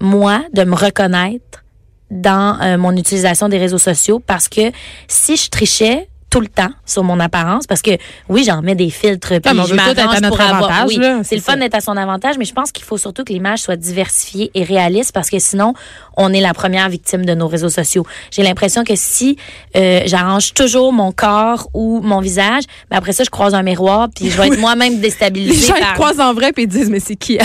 moi 0.00 0.42
de 0.52 0.64
me 0.64 0.74
reconnaître 0.74 1.62
dans 2.10 2.60
euh, 2.60 2.76
mon 2.76 2.96
utilisation 2.96 3.48
des 3.48 3.58
réseaux 3.58 3.78
sociaux 3.78 4.20
parce 4.24 4.48
que 4.48 4.72
si 5.06 5.36
je 5.36 5.48
trichais 5.48 6.08
tout 6.28 6.40
le 6.40 6.46
temps 6.46 6.70
sur 6.86 7.02
mon 7.02 7.18
apparence 7.18 7.66
parce 7.66 7.82
que 7.82 7.90
oui 8.28 8.44
j'en 8.46 8.62
mets 8.62 8.76
des 8.76 8.88
filtres 8.88 9.28
puis 9.28 9.40
Ah, 9.44 9.52
mais 9.52 9.62
on 9.62 9.64
je 9.64 9.74
m'arrange 9.74 10.20
pour 10.28 10.40
avoir 10.40 10.70
avantage, 10.70 10.96
oui, 10.96 11.04
c'est 11.24 11.34
le 11.34 11.42
fun 11.42 11.56
d'être 11.56 11.74
à 11.74 11.80
son 11.80 11.96
avantage 11.96 12.38
mais 12.38 12.44
je 12.44 12.52
pense 12.54 12.70
qu'il 12.70 12.84
faut 12.84 12.98
surtout 12.98 13.24
que 13.24 13.32
l'image 13.32 13.60
soit 13.60 13.76
diversifiée 13.76 14.50
et 14.54 14.62
réaliste 14.62 15.12
parce 15.12 15.28
que 15.28 15.40
sinon 15.40 15.74
on 16.16 16.32
est 16.32 16.40
la 16.40 16.54
première 16.54 16.88
victime 16.88 17.26
de 17.26 17.34
nos 17.34 17.48
réseaux 17.48 17.68
sociaux. 17.68 18.06
J'ai 18.30 18.42
l'impression 18.42 18.84
que 18.84 18.94
si 18.94 19.36
euh, 19.76 20.02
j'arrange 20.06 20.54
toujours 20.54 20.92
mon 20.92 21.10
corps 21.10 21.68
ou 21.74 22.00
mon 22.00 22.20
visage 22.20 22.62
ben 22.90 22.98
après 22.98 23.12
ça 23.12 23.24
je 23.24 23.30
croise 23.30 23.54
un 23.54 23.62
miroir 23.62 24.08
puis 24.14 24.30
je 24.30 24.40
vais 24.40 24.48
être 24.48 24.58
moi-même 24.58 24.94
Les 24.94 24.98
déstabilisée 25.00 25.66
gens 25.66 25.74
par 25.74 25.90
te 25.90 25.94
croisent 25.94 26.20
en 26.20 26.32
vrai 26.32 26.52
puis 26.52 26.62
ils 26.62 26.68
disent, 26.68 26.90
mais 26.90 27.00
c'est 27.00 27.16
qui? 27.16 27.38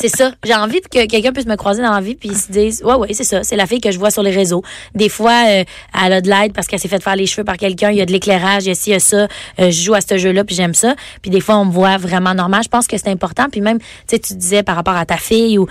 C'est 0.00 0.08
ça. 0.08 0.32
J'ai 0.44 0.54
envie 0.54 0.80
que 0.80 1.06
quelqu'un 1.06 1.32
puisse 1.32 1.46
me 1.46 1.56
croiser 1.56 1.82
dans 1.82 1.92
la 1.92 2.00
vie 2.00 2.14
puis 2.14 2.34
se 2.34 2.50
disent 2.50 2.82
ouais 2.82 2.94
ouais 2.94 3.12
c'est 3.12 3.24
ça, 3.24 3.42
c'est 3.42 3.56
la 3.56 3.66
fille 3.66 3.80
que 3.80 3.90
je 3.90 3.98
vois 3.98 4.10
sur 4.10 4.22
les 4.22 4.30
réseaux. 4.30 4.62
Des 4.94 5.08
fois 5.08 5.44
euh, 5.46 5.64
elle 6.02 6.12
a 6.12 6.20
de 6.20 6.28
l'aide 6.28 6.52
parce 6.52 6.66
qu'elle 6.66 6.80
s'est 6.80 6.88
fait 6.88 7.02
faire 7.02 7.16
les 7.16 7.26
cheveux 7.26 7.44
par 7.44 7.56
quelqu'un, 7.56 7.90
il 7.90 7.98
y 7.98 8.00
a 8.00 8.06
de 8.06 8.12
l'éclairage, 8.12 8.64
il 8.64 8.68
y 8.68 8.70
a 8.70 8.74
ci, 8.74 8.90
il 8.90 8.92
y 8.94 8.96
a 8.96 9.00
ça, 9.00 9.28
Euh, 9.58 9.70
je 9.70 9.82
joue 9.82 9.94
à 9.94 10.00
ce 10.00 10.16
jeu-là 10.16 10.44
puis 10.44 10.56
j'aime 10.56 10.74
ça. 10.74 10.94
Puis 11.22 11.30
des 11.30 11.40
fois 11.40 11.56
on 11.58 11.66
me 11.66 11.72
voit 11.72 11.98
vraiment 11.98 12.34
normal. 12.34 12.62
Je 12.64 12.68
pense 12.68 12.86
que 12.86 12.96
c'est 12.96 13.08
important 13.08 13.48
puis 13.50 13.60
même 13.60 13.78
tu 13.78 13.86
sais 14.06 14.18
tu 14.18 14.34
disais 14.34 14.62
par 14.62 14.76
rapport 14.76 14.96
à 14.96 15.04
ta 15.04 15.16
fille 15.16 15.58
ou 15.58 15.66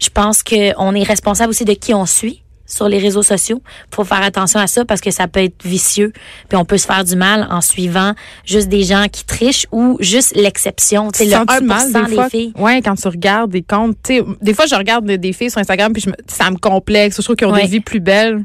je 0.00 0.08
pense 0.08 0.42
que 0.42 0.72
on 0.78 0.94
est 0.94 1.02
responsable 1.04 1.50
aussi 1.50 1.64
de 1.64 1.74
qui 1.74 1.94
on 1.94 2.06
suit 2.06 2.42
sur 2.68 2.88
les 2.88 2.98
réseaux 2.98 3.22
sociaux. 3.22 3.62
Faut 3.94 4.04
faire 4.04 4.22
attention 4.22 4.60
à 4.60 4.66
ça 4.66 4.84
parce 4.84 5.00
que 5.00 5.10
ça 5.10 5.26
peut 5.26 5.42
être 5.42 5.64
vicieux. 5.64 6.12
Puis 6.48 6.56
on 6.56 6.64
peut 6.64 6.76
se 6.78 6.86
faire 6.86 7.02
du 7.02 7.16
mal 7.16 7.48
en 7.50 7.60
suivant 7.60 8.12
juste 8.44 8.68
des 8.68 8.82
gens 8.84 9.06
qui 9.10 9.24
trichent 9.24 9.66
ou 9.72 9.96
juste 10.00 10.36
l'exception. 10.36 11.10
Tu 11.10 11.18
sais, 11.20 11.24
le 11.24 11.30
Sens-tu 11.32 11.64
1% 11.64 11.66
mal 11.66 11.92
des 11.92 12.08
des 12.10 12.14
fois? 12.14 12.28
filles. 12.28 12.52
Ouais, 12.58 12.82
quand 12.82 12.94
tu 12.94 13.08
regardes 13.08 13.50
des 13.50 13.62
comptes, 13.62 13.96
tu 14.04 14.18
sais, 14.18 14.24
des 14.42 14.54
fois 14.54 14.66
je 14.66 14.74
regarde 14.74 15.04
des, 15.06 15.18
des 15.18 15.32
filles 15.32 15.50
sur 15.50 15.58
Instagram 15.60 15.92
puis 15.92 16.02
je 16.02 16.10
me- 16.10 16.16
ça 16.26 16.50
me 16.50 16.56
complexe. 16.58 17.16
Je 17.16 17.22
trouve 17.22 17.36
qu'ils 17.36 17.46
ont 17.48 17.52
Ouais. 17.52 17.62
des 17.62 17.68
vies 17.68 17.80
plus 17.80 18.00
belles. 18.00 18.44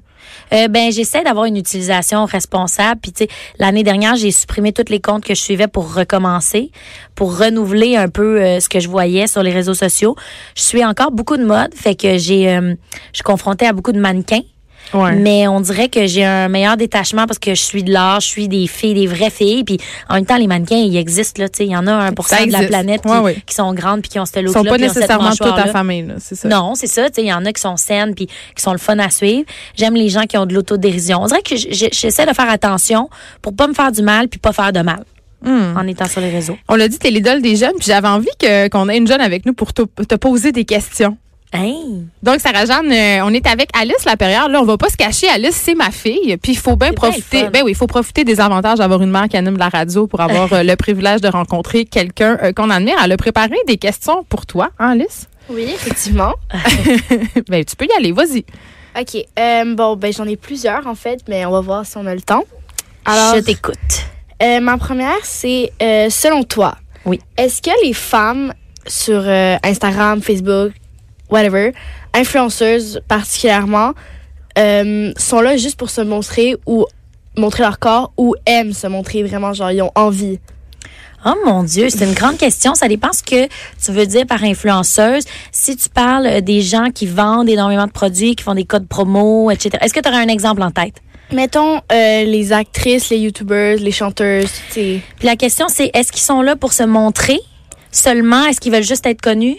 Euh, 0.53 0.67
ben 0.67 0.91
j'essaie 0.91 1.23
d'avoir 1.23 1.45
une 1.45 1.57
utilisation 1.57 2.25
responsable. 2.25 2.99
Puis 3.01 3.11
tu 3.11 3.23
sais, 3.23 3.29
l'année 3.59 3.83
dernière, 3.83 4.15
j'ai 4.15 4.31
supprimé 4.31 4.73
tous 4.73 4.89
les 4.89 4.99
comptes 4.99 5.23
que 5.23 5.35
je 5.35 5.41
suivais 5.41 5.67
pour 5.67 5.93
recommencer, 5.93 6.71
pour 7.15 7.37
renouveler 7.37 7.95
un 7.95 8.09
peu 8.09 8.41
euh, 8.41 8.59
ce 8.59 8.69
que 8.69 8.79
je 8.79 8.89
voyais 8.89 9.27
sur 9.27 9.43
les 9.43 9.51
réseaux 9.51 9.73
sociaux. 9.73 10.15
Je 10.55 10.61
suis 10.61 10.83
encore 10.83 11.11
beaucoup 11.11 11.37
de 11.37 11.45
mode, 11.45 11.73
fait 11.73 11.95
que 11.95 12.17
j'ai, 12.17 12.49
euh, 12.49 12.75
je 13.11 13.17
suis 13.17 13.23
confrontée 13.23 13.65
à 13.65 13.73
beaucoup 13.73 13.91
de 13.91 13.99
mannequins. 13.99 14.41
Ouais. 14.93 15.15
Mais 15.15 15.47
on 15.47 15.59
dirait 15.61 15.89
que 15.89 16.05
j'ai 16.07 16.23
un 16.23 16.47
meilleur 16.49 16.77
détachement 16.77 17.25
parce 17.25 17.39
que 17.39 17.55
je 17.55 17.61
suis 17.61 17.83
de 17.83 17.91
l'art, 17.91 18.19
je 18.19 18.27
suis 18.27 18.47
des 18.47 18.67
filles, 18.67 18.93
des 18.93 19.07
vraies 19.07 19.29
filles. 19.29 19.63
Puis 19.63 19.77
en 20.09 20.15
même 20.15 20.25
temps, 20.25 20.37
les 20.37 20.47
mannequins, 20.47 20.75
ils 20.77 20.97
existent 20.97 21.41
là. 21.41 21.49
Il 21.59 21.67
y 21.67 21.75
en 21.75 21.87
a 21.87 21.93
un 21.93 22.11
pour 22.13 22.25
de 22.25 22.51
la 22.51 22.63
planète 22.63 23.01
qui, 23.01 23.07
Ouais, 23.09 23.19
ouais. 23.19 23.37
qui 23.45 23.55
sont 23.55 23.73
grandes 23.73 24.01
puis 24.01 24.09
qui 24.09 24.19
ont 24.19 24.25
ce 24.25 24.39
Ils 24.39 24.45
look 24.45 24.53
sont 24.53 24.63
pas 24.63 24.77
nécessairement 24.77 25.31
toute 25.31 25.55
ta 25.55 25.63
ta 25.63 25.71
famille, 25.71 26.03
là, 26.03 26.15
c'est 26.19 26.35
ça. 26.35 26.47
non, 26.47 26.75
c'est 26.75 26.87
ça. 26.87 27.07
Il 27.17 27.25
y 27.25 27.33
en 27.33 27.45
a 27.45 27.51
qui 27.53 27.61
sont 27.61 27.77
saines 27.77 28.13
puis 28.15 28.27
qui 28.27 28.61
sont 28.61 28.71
le 28.71 28.77
fun 28.77 28.97
à 28.99 29.09
suivre. 29.09 29.45
J'aime 29.75 29.95
les 29.95 30.09
gens 30.09 30.23
qui 30.23 30.37
ont 30.37 30.45
de 30.45 30.53
l'autodérision. 30.53 31.21
On 31.23 31.27
dirait 31.27 31.41
que 31.41 31.55
j'essaie 31.55 32.25
de 32.25 32.33
faire 32.33 32.49
attention 32.49 33.09
pour 33.41 33.55
pas 33.55 33.67
me 33.67 33.73
faire 33.73 33.91
du 33.91 34.01
mal 34.01 34.27
puis 34.27 34.39
pas 34.39 34.53
faire 34.53 34.71
de 34.73 34.81
mal 34.81 35.03
Hmm. 35.45 35.75
en 35.77 35.85
étant 35.87 36.05
sur 36.07 36.21
les 36.21 36.29
réseaux. 36.29 36.57
On 36.69 36.75
l'a 36.75 36.87
dit, 36.87 36.97
t'es 36.97 37.09
l'idole 37.11 37.41
des 37.41 37.57
jeunes, 37.57 37.73
puis 37.77 37.87
j'avais 37.87 38.07
envie 38.07 38.29
qu'on 38.71 38.87
ait 38.87 38.95
une 38.95 39.07
jeune 39.07 39.19
avec 39.19 39.45
nous 39.45 39.53
pour 39.53 39.73
te, 39.73 39.81
te 39.81 40.15
poser 40.15 40.53
des 40.53 40.63
questions. 40.63 41.17
Hein? 41.53 42.05
Donc, 42.23 42.39
Sarah-Jeanne, 42.39 42.91
euh, 42.91 43.25
on 43.25 43.33
est 43.33 43.45
avec 43.47 43.69
Alice 43.79 44.03
Lapérière. 44.05 44.49
Là, 44.49 44.59
on 44.61 44.65
va 44.65 44.77
pas 44.77 44.89
se 44.89 44.97
cacher. 44.97 45.27
Alice, 45.29 45.55
c'est 45.55 45.75
ma 45.75 45.91
fille. 45.91 46.35
Puis, 46.37 46.53
il 46.53 46.57
faut 46.57 46.75
bien 46.75 46.91
profiter. 46.93 47.47
Ben 47.49 47.61
oui, 47.63 47.71
il 47.71 47.75
faut 47.75 47.87
profiter 47.87 48.23
des 48.23 48.39
avantages 48.41 48.79
d'avoir 48.79 49.01
une 49.01 49.11
mère 49.11 49.27
qui 49.29 49.37
anime 49.37 49.57
la 49.57 49.69
radio 49.69 50.07
pour 50.07 50.19
avoir 50.21 50.51
euh, 50.53 50.63
le 50.63 50.75
privilège 50.75 51.21
de 51.21 51.27
rencontrer 51.27 51.85
quelqu'un 51.85 52.37
euh, 52.41 52.51
qu'on 52.53 52.69
admire. 52.69 52.95
Elle 53.03 53.11
a 53.11 53.17
préparé 53.17 53.55
des 53.67 53.77
questions 53.77 54.23
pour 54.27 54.45
toi, 54.45 54.69
hein, 54.79 54.91
Alice? 54.91 55.27
Oui, 55.49 55.63
effectivement. 55.63 56.33
ben, 57.49 57.63
tu 57.65 57.75
peux 57.75 57.85
y 57.85 57.97
aller. 57.97 58.11
Vas-y. 58.11 58.45
OK. 58.99 59.25
euh, 59.39 59.75
bon, 59.75 59.95
ben 59.95 60.13
j'en 60.13 60.25
ai 60.25 60.37
plusieurs, 60.37 60.85
en 60.87 60.95
fait, 60.95 61.19
mais 61.27 61.45
on 61.45 61.51
va 61.51 61.61
voir 61.61 61.85
si 61.85 61.97
on 61.97 62.05
a 62.05 62.13
le 62.15 62.21
temps. 62.21 62.43
Alors, 63.05 63.35
Je 63.35 63.39
t'écoute. 63.41 63.77
euh, 64.41 64.59
ma 64.59 64.77
première, 64.77 65.17
c'est 65.23 65.71
euh, 65.81 66.09
selon 66.09 66.43
toi, 66.43 66.75
Oui. 67.05 67.19
est-ce 67.37 67.61
que 67.61 67.71
les 67.85 67.93
femmes 67.93 68.53
sur 68.87 69.21
euh, 69.25 69.57
Instagram, 69.63 70.21
Facebook, 70.21 70.71
whatever, 71.33 71.73
influenceuses 72.13 73.01
particulièrement, 73.07 73.93
euh, 74.57 75.11
sont 75.17 75.41
là 75.41 75.57
juste 75.57 75.77
pour 75.77 75.89
se 75.89 76.01
montrer 76.01 76.55
ou 76.67 76.85
montrer 77.35 77.63
leur 77.63 77.79
corps 77.79 78.13
ou 78.17 78.35
aiment 78.45 78.73
se 78.73 78.85
montrer 78.87 79.23
vraiment, 79.23 79.53
genre, 79.53 79.71
ils 79.71 79.81
ont 79.81 79.91
envie? 79.95 80.39
Oh 81.25 81.33
mon 81.45 81.63
Dieu, 81.63 81.89
c'est 81.89 82.05
une 82.05 82.13
grande 82.13 82.37
question. 82.37 82.75
Ça 82.75 82.87
dépend 82.87 83.13
ce 83.13 83.23
que 83.23 83.47
tu 83.83 83.91
veux 83.91 84.05
dire 84.05 84.27
par 84.27 84.43
influenceuse. 84.43 85.23
Si 85.51 85.75
tu 85.77 85.89
parles 85.89 86.27
euh, 86.27 86.41
des 86.41 86.61
gens 86.61 86.89
qui 86.93 87.07
vendent 87.07 87.49
énormément 87.49 87.87
de 87.87 87.91
produits, 87.91 88.35
qui 88.35 88.43
font 88.43 88.53
des 88.53 88.65
codes 88.65 88.87
promo, 88.87 89.49
etc. 89.49 89.77
Est-ce 89.81 89.93
que 89.93 90.01
tu 90.01 90.09
aurais 90.09 90.21
un 90.21 90.27
exemple 90.27 90.61
en 90.61 90.71
tête? 90.71 90.95
Mettons 91.31 91.77
euh, 91.91 92.25
les 92.25 92.51
actrices, 92.51 93.09
les 93.09 93.17
youtubeurs, 93.17 93.77
les 93.77 93.91
chanteuses. 93.91 94.51
Puis 94.71 95.01
la 95.23 95.37
question, 95.37 95.67
c'est 95.69 95.89
est-ce 95.93 96.11
qu'ils 96.11 96.21
sont 96.21 96.41
là 96.41 96.57
pour 96.57 96.73
se 96.73 96.83
montrer 96.83 97.39
seulement? 97.89 98.45
Est-ce 98.45 98.59
qu'ils 98.59 98.73
veulent 98.73 98.83
juste 98.83 99.05
être 99.05 99.21
connus? 99.21 99.57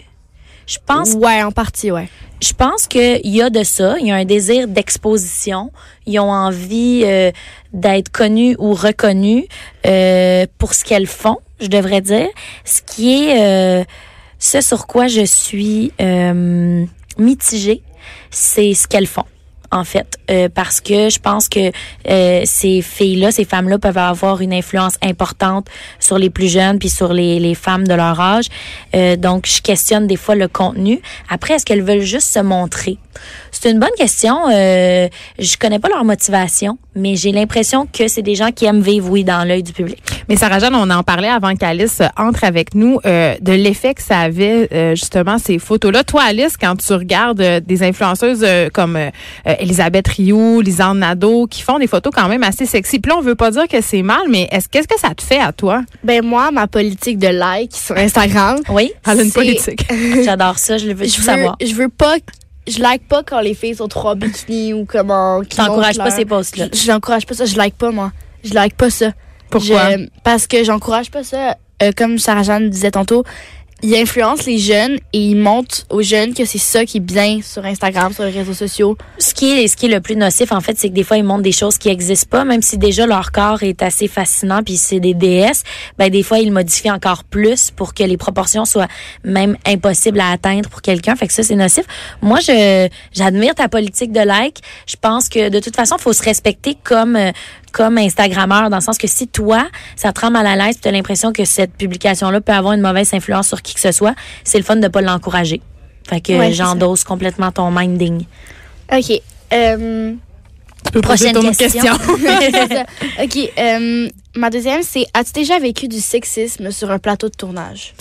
Je 0.67 0.77
pense 0.85 1.13
Ouais, 1.13 1.43
en 1.43 1.51
partie, 1.51 1.91
ouais. 1.91 2.09
je 2.41 2.53
pense 2.53 2.87
qu'il 2.87 3.19
y 3.27 3.41
a 3.41 3.49
de 3.49 3.63
ça. 3.63 3.95
Il 3.99 4.07
y 4.07 4.11
a 4.11 4.15
un 4.15 4.25
désir 4.25 4.67
d'exposition. 4.67 5.71
Ils 6.05 6.19
ont 6.19 6.31
envie 6.31 7.03
euh, 7.05 7.31
d'être 7.73 8.09
connus 8.09 8.55
ou 8.59 8.73
reconnus 8.73 9.45
euh, 9.85 10.45
pour 10.57 10.73
ce 10.73 10.83
qu'elles 10.83 11.07
font, 11.07 11.37
je 11.59 11.67
devrais 11.67 12.01
dire. 12.01 12.27
Ce 12.63 12.81
qui 12.81 13.29
est 13.29 13.81
euh, 13.81 13.83
ce 14.39 14.61
sur 14.61 14.87
quoi 14.87 15.07
je 15.07 15.23
suis 15.25 15.91
euh, 16.01 16.85
mitigée, 17.17 17.81
c'est 18.31 18.73
ce 18.73 18.87
qu'elles 18.87 19.07
font. 19.07 19.25
En 19.75 19.83
fait, 19.83 20.09
Euh, 20.31 20.49
parce 20.49 20.81
que 20.81 21.09
je 21.09 21.19
pense 21.19 21.47
que 21.47 21.71
euh, 22.09 22.41
ces 22.45 22.81
filles-là, 22.81 23.31
ces 23.31 23.45
femmes-là 23.45 23.77
peuvent 23.77 24.03
avoir 24.15 24.41
une 24.41 24.53
influence 24.53 24.95
importante 25.03 25.67
sur 25.99 26.17
les 26.17 26.31
plus 26.31 26.47
jeunes 26.47 26.79
puis 26.79 26.89
sur 26.89 27.13
les, 27.13 27.39
les 27.39 27.53
femmes 27.53 27.85
de 27.85 27.93
leur 27.93 28.19
âge. 28.19 28.47
Euh, 28.95 29.17
donc, 29.17 29.45
je 29.45 29.61
questionne 29.61 30.07
des 30.07 30.15
fois 30.15 30.35
le 30.35 30.47
contenu. 30.47 30.99
Après, 31.29 31.53
est-ce 31.53 31.65
qu'elles 31.65 31.83
veulent 31.83 32.09
juste 32.15 32.29
se 32.37 32.39
montrer? 32.39 32.97
C'est 33.51 33.69
une 33.69 33.79
bonne 33.79 33.97
question. 33.97 34.35
Euh, 34.51 35.07
je 35.37 35.57
connais 35.57 35.79
pas 35.83 35.89
leur 35.89 36.03
motivation, 36.03 36.79
mais 36.95 37.15
j'ai 37.15 37.31
l'impression 37.31 37.87
que 37.91 38.07
c'est 38.07 38.21
des 38.21 38.35
gens 38.35 38.51
qui 38.51 38.65
aiment 38.65 38.81
vivre, 38.81 39.09
oui, 39.09 39.23
dans 39.23 39.47
l'œil 39.47 39.63
du 39.63 39.73
public. 39.73 39.97
Mais 40.29 40.35
Sarah-Jeanne, 40.35 40.75
on 40.75 40.89
en 40.89 41.03
parlait 41.03 41.27
avant 41.29 41.55
qu'Alice 41.55 42.01
euh, 42.01 42.07
entre 42.17 42.43
avec 42.43 42.73
nous 42.73 42.99
euh, 43.05 43.35
de 43.41 43.51
l'effet 43.53 43.93
que 43.93 44.01
ça 44.01 44.19
avait 44.19 44.67
euh, 44.71 44.95
justement 44.95 45.37
ces 45.37 45.59
photos-là. 45.59 46.03
Toi, 46.03 46.23
Alice, 46.27 46.57
quand 46.57 46.75
tu 46.75 46.93
regardes 46.93 47.41
euh, 47.41 47.59
des 47.59 47.83
influenceuses 47.83 48.43
euh, 48.43 48.69
comme 48.73 48.97
Elisabeth 49.45 50.07
Rioux, 50.07 50.61
Lisanne 50.61 50.99
Nadeau, 50.99 51.47
qui 51.47 51.61
font 51.61 51.77
des 51.79 51.87
photos 51.87 52.11
quand 52.15 52.27
même 52.27 52.43
assez 52.43 52.65
sexy. 52.65 52.99
Puis 52.99 53.11
là, 53.11 53.17
on 53.17 53.21
veut 53.21 53.35
pas 53.35 53.51
dire 53.51 53.67
que 53.67 53.81
c'est 53.81 54.01
mal, 54.01 54.23
mais 54.29 54.47
est-ce 54.51 54.67
qu'est-ce 54.69 54.87
que 54.87 54.99
ça 54.99 55.13
te 55.13 55.21
fait 55.21 55.39
à 55.39 55.51
toi? 55.51 55.83
Ben 56.03 56.23
moi, 56.25 56.51
ma 56.51 56.67
politique 56.67 57.19
de 57.19 57.27
like 57.27 57.75
sur 57.75 57.95
Instagram, 57.97 58.59
Oui, 58.69 58.91
Elle 59.05 59.19
a 59.19 59.23
une 59.23 59.31
politique. 59.31 59.85
j'adore 60.23 60.57
ça. 60.57 60.77
Je 60.77 60.87
le 60.87 60.93
veux 60.93 61.05
je 61.05 61.17
veux, 61.17 61.23
savoir. 61.23 61.55
je 61.63 61.73
veux 61.73 61.89
pas, 61.89 62.15
je 62.67 62.79
like 62.81 63.07
pas 63.07 63.23
quand 63.23 63.39
les 63.41 63.53
filles 63.53 63.75
sont 63.75 63.87
trop 63.87 64.09
en 64.09 64.15
bikini 64.15 64.73
ou 64.73 64.85
comment. 64.85 65.41
qui 65.47 65.57
T'encourages 65.57 65.97
pas 65.97 66.05
leur- 66.05 66.13
ces 66.15 66.25
posts-là. 66.25 66.67
Je, 66.73 66.79
je 66.79 66.91
n'encourage 66.91 67.25
pas 67.25 67.33
ça, 67.35 67.45
je 67.45 67.55
like 67.57 67.75
pas 67.75 67.91
moi. 67.91 68.11
Je 68.43 68.53
like 68.53 68.75
pas 68.75 68.89
ça. 68.89 69.11
Pourquoi? 69.49 69.91
Je- 69.97 70.07
parce 70.23 70.47
que 70.47 70.63
j'encourage 70.63 71.11
pas 71.11 71.23
ça. 71.23 71.57
Euh, 71.83 71.91
comme 71.95 72.17
Sarah 72.19 72.43
Jeanne 72.43 72.69
disait 72.69 72.91
tantôt, 72.91 73.23
il 73.85 73.95
influence 73.95 74.47
les 74.47 74.57
jeunes 74.57 74.97
et 75.13 75.19
il 75.19 75.35
montre 75.35 75.85
aux 75.91 76.01
jeunes 76.01 76.33
que 76.33 76.43
c'est 76.43 76.57
ça 76.57 76.85
qui 76.85 76.97
est 76.97 77.01
bien 77.01 77.41
sur 77.43 77.63
Instagram, 77.63 78.11
sur 78.11 78.23
les 78.23 78.31
réseaux 78.31 78.55
sociaux. 78.55 78.97
Ce 79.19 79.31
qui 79.31 79.51
est, 79.51 79.67
ce 79.67 79.77
qui 79.77 79.85
est 79.85 79.89
le 79.89 80.01
plus 80.01 80.15
nocif, 80.15 80.51
en 80.51 80.59
fait, 80.59 80.75
c'est 80.75 80.89
que 80.89 80.95
des 80.95 81.03
fois, 81.03 81.17
ils 81.17 81.23
montrent 81.23 81.43
des 81.43 81.51
choses 81.51 81.77
qui 81.77 81.89
existent 81.89 82.29
pas, 82.31 82.45
même 82.45 82.63
si 82.63 82.79
déjà 82.79 83.05
leur 83.05 83.31
corps 83.31 83.61
est 83.61 83.83
assez 83.83 84.07
fascinant, 84.07 84.63
puis 84.63 84.77
c'est 84.77 84.99
des 84.99 85.13
déesses, 85.13 85.63
ben, 85.99 86.09
des 86.09 86.23
fois, 86.23 86.39
ils 86.39 86.51
modifient 86.51 86.89
encore 86.89 87.23
plus 87.23 87.69
pour 87.69 87.93
que 87.93 88.03
les 88.03 88.17
proportions 88.17 88.65
soient 88.65 88.87
même 89.23 89.55
impossibles 89.67 90.19
à 90.19 90.31
atteindre 90.31 90.67
pour 90.67 90.81
quelqu'un. 90.81 91.15
Fait 91.15 91.27
que 91.27 91.33
ça, 91.33 91.43
c'est 91.43 91.55
nocif. 91.55 91.85
Moi, 92.23 92.39
je, 92.39 92.89
j'admire 93.13 93.53
ta 93.53 93.69
politique 93.69 94.11
de 94.11 94.21
like. 94.21 94.61
Je 94.87 94.95
pense 94.99 95.29
que, 95.29 95.49
de 95.49 95.59
toute 95.59 95.75
façon, 95.75 95.97
faut 95.99 96.13
se 96.13 96.23
respecter 96.23 96.75
comme, 96.83 97.15
euh, 97.15 97.31
comme 97.75 97.97
Instagrammeur, 97.97 98.69
dans 98.69 98.77
le 98.77 98.81
sens 98.81 98.97
que 98.97 99.05
si 99.07 99.27
toi, 99.27 99.67
ça 99.97 100.13
te 100.13 100.21
rend 100.21 100.31
mal 100.31 100.47
à 100.47 100.55
l'aise, 100.55 100.79
tu 100.81 100.87
as 100.87 100.91
l'impression 100.91 101.33
que 101.33 101.43
cette 101.43 101.73
publication-là 101.73 102.39
peut 102.39 102.53
avoir 102.53 102.71
une 102.73 102.79
mauvaise 102.79 103.13
influence 103.13 103.49
sur 103.49 103.61
qui 103.61 103.73
que 103.73 103.81
ce 103.81 103.91
soit, 103.91 104.15
c'est 104.45 104.57
le 104.57 104.63
fun 104.63 104.77
de 104.77 104.87
pas 104.87 105.01
l'encourager. 105.01 105.61
Fait 106.09 106.21
que 106.21 106.31
Ouais, 106.31 106.53
j'endosse 106.53 107.03
complètement 107.03 107.51
ton 107.51 107.71
minding. 107.71 108.23
Ok. 108.93 109.21
Euh, 109.51 110.13
Tu 110.85 110.91
peux 110.93 111.01
poser 111.01 111.31
Prochaine 111.31 111.33
ton 111.33 111.49
autre 111.49 111.57
question. 111.57 111.93
ça. 111.95 113.23
ok. 113.23 113.51
euh, 113.57 114.07
ma 114.35 114.49
deuxième, 114.49 114.83
c'est 114.83 115.05
as-tu 115.13 115.31
déjà 115.33 115.59
vécu 115.59 115.87
du 115.87 115.99
sexisme 115.99 116.71
sur 116.71 116.91
un 116.91 116.99
plateau 116.99 117.29
de 117.29 117.35
tournage? 117.35 117.93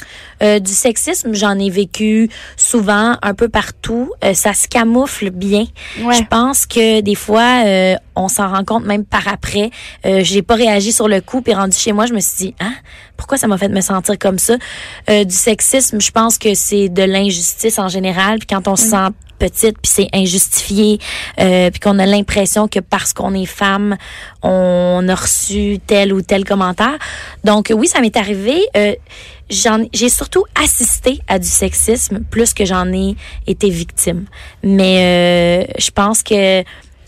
Euh, 0.42 0.58
du 0.58 0.72
sexisme, 0.72 1.32
j'en 1.32 1.58
ai 1.58 1.70
vécu 1.70 2.28
souvent, 2.56 3.16
un 3.22 3.34
peu 3.34 3.48
partout. 3.48 4.10
Euh, 4.24 4.34
ça 4.34 4.52
se 4.52 4.68
camoufle 4.68 5.30
bien. 5.30 5.66
Ouais. 6.02 6.14
Je 6.14 6.22
pense 6.24 6.66
que 6.66 7.00
des 7.00 7.14
fois, 7.14 7.64
euh, 7.64 7.94
on 8.16 8.28
s'en 8.28 8.48
rend 8.48 8.64
compte 8.64 8.84
même 8.84 9.04
par 9.04 9.26
après. 9.28 9.70
Euh, 10.06 10.20
j'ai 10.22 10.42
pas 10.42 10.54
réagi 10.56 10.92
sur 10.92 11.08
le 11.08 11.20
coup, 11.20 11.40
puis 11.40 11.54
rendu 11.54 11.76
chez 11.76 11.92
moi, 11.92 12.06
je 12.06 12.12
me 12.14 12.20
suis 12.20 12.36
dit, 12.36 12.54
hein, 12.60 12.74
pourquoi 13.16 13.38
ça 13.38 13.46
m'a 13.46 13.56
fait 13.58 13.68
me 13.68 13.80
sentir 13.80 14.18
comme 14.18 14.38
ça? 14.38 14.54
Euh, 15.08 15.24
Du 15.24 15.34
sexisme, 15.34 16.00
je 16.00 16.10
pense 16.10 16.36
que 16.38 16.54
c'est 16.54 16.88
de 16.88 17.02
l'injustice 17.02 17.78
en 17.78 17.88
général. 17.88 18.38
Puis 18.38 18.48
quand 18.48 18.66
on 18.68 18.76
se 18.76 18.86
sent 18.88 19.08
petite, 19.38 19.76
puis 19.80 19.92
c'est 19.92 20.08
injustifié, 20.12 20.98
euh, 21.40 21.70
puis 21.70 21.80
qu'on 21.80 21.98
a 21.98 22.06
l'impression 22.06 22.68
que 22.68 22.80
parce 22.80 23.12
qu'on 23.12 23.34
est 23.34 23.46
femme, 23.46 23.96
on 24.42 25.06
a 25.08 25.14
reçu 25.14 25.78
tel 25.86 26.12
ou 26.12 26.22
tel 26.22 26.44
commentaire. 26.44 26.98
Donc 27.44 27.72
oui, 27.74 27.88
ça 27.88 28.00
m'est 28.00 28.16
arrivé. 28.16 28.60
Euh, 28.76 28.94
j'ai 29.50 30.08
surtout 30.08 30.44
assisté 30.54 31.20
à 31.28 31.38
du 31.38 31.48
sexisme 31.48 32.20
plus 32.30 32.54
que 32.54 32.64
j'en 32.64 32.92
ai 32.92 33.14
été 33.46 33.68
victime. 33.68 34.24
Mais 34.62 35.66
euh, 35.68 35.72
je 35.78 35.90
pense 35.90 36.22
que 36.22 36.62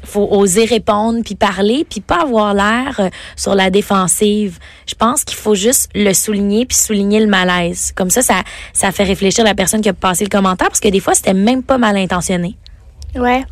faut 0.06 0.28
oser 0.30 0.64
répondre 0.64 1.20
puis 1.24 1.34
parler 1.34 1.86
puis 1.88 2.00
pas 2.00 2.22
avoir 2.22 2.54
l'air 2.54 2.96
euh, 3.00 3.08
sur 3.36 3.54
la 3.54 3.70
défensive. 3.70 4.58
Je 4.86 4.94
pense 4.94 5.24
qu'il 5.24 5.36
faut 5.36 5.54
juste 5.54 5.90
le 5.94 6.12
souligner 6.12 6.66
puis 6.66 6.76
souligner 6.76 7.20
le 7.20 7.26
malaise. 7.26 7.92
Comme 7.94 8.10
ça, 8.10 8.22
ça 8.22 8.42
ça 8.72 8.92
fait 8.92 9.04
réfléchir 9.04 9.44
la 9.44 9.54
personne 9.54 9.80
qui 9.80 9.88
a 9.88 9.92
passé 9.92 10.24
le 10.24 10.30
commentaire 10.30 10.68
parce 10.68 10.80
que 10.80 10.88
des 10.88 11.00
fois 11.00 11.14
c'était 11.14 11.34
même 11.34 11.62
pas 11.62 11.78
mal 11.78 11.96
intentionné. 11.96 12.56
Ouais. 13.14 13.44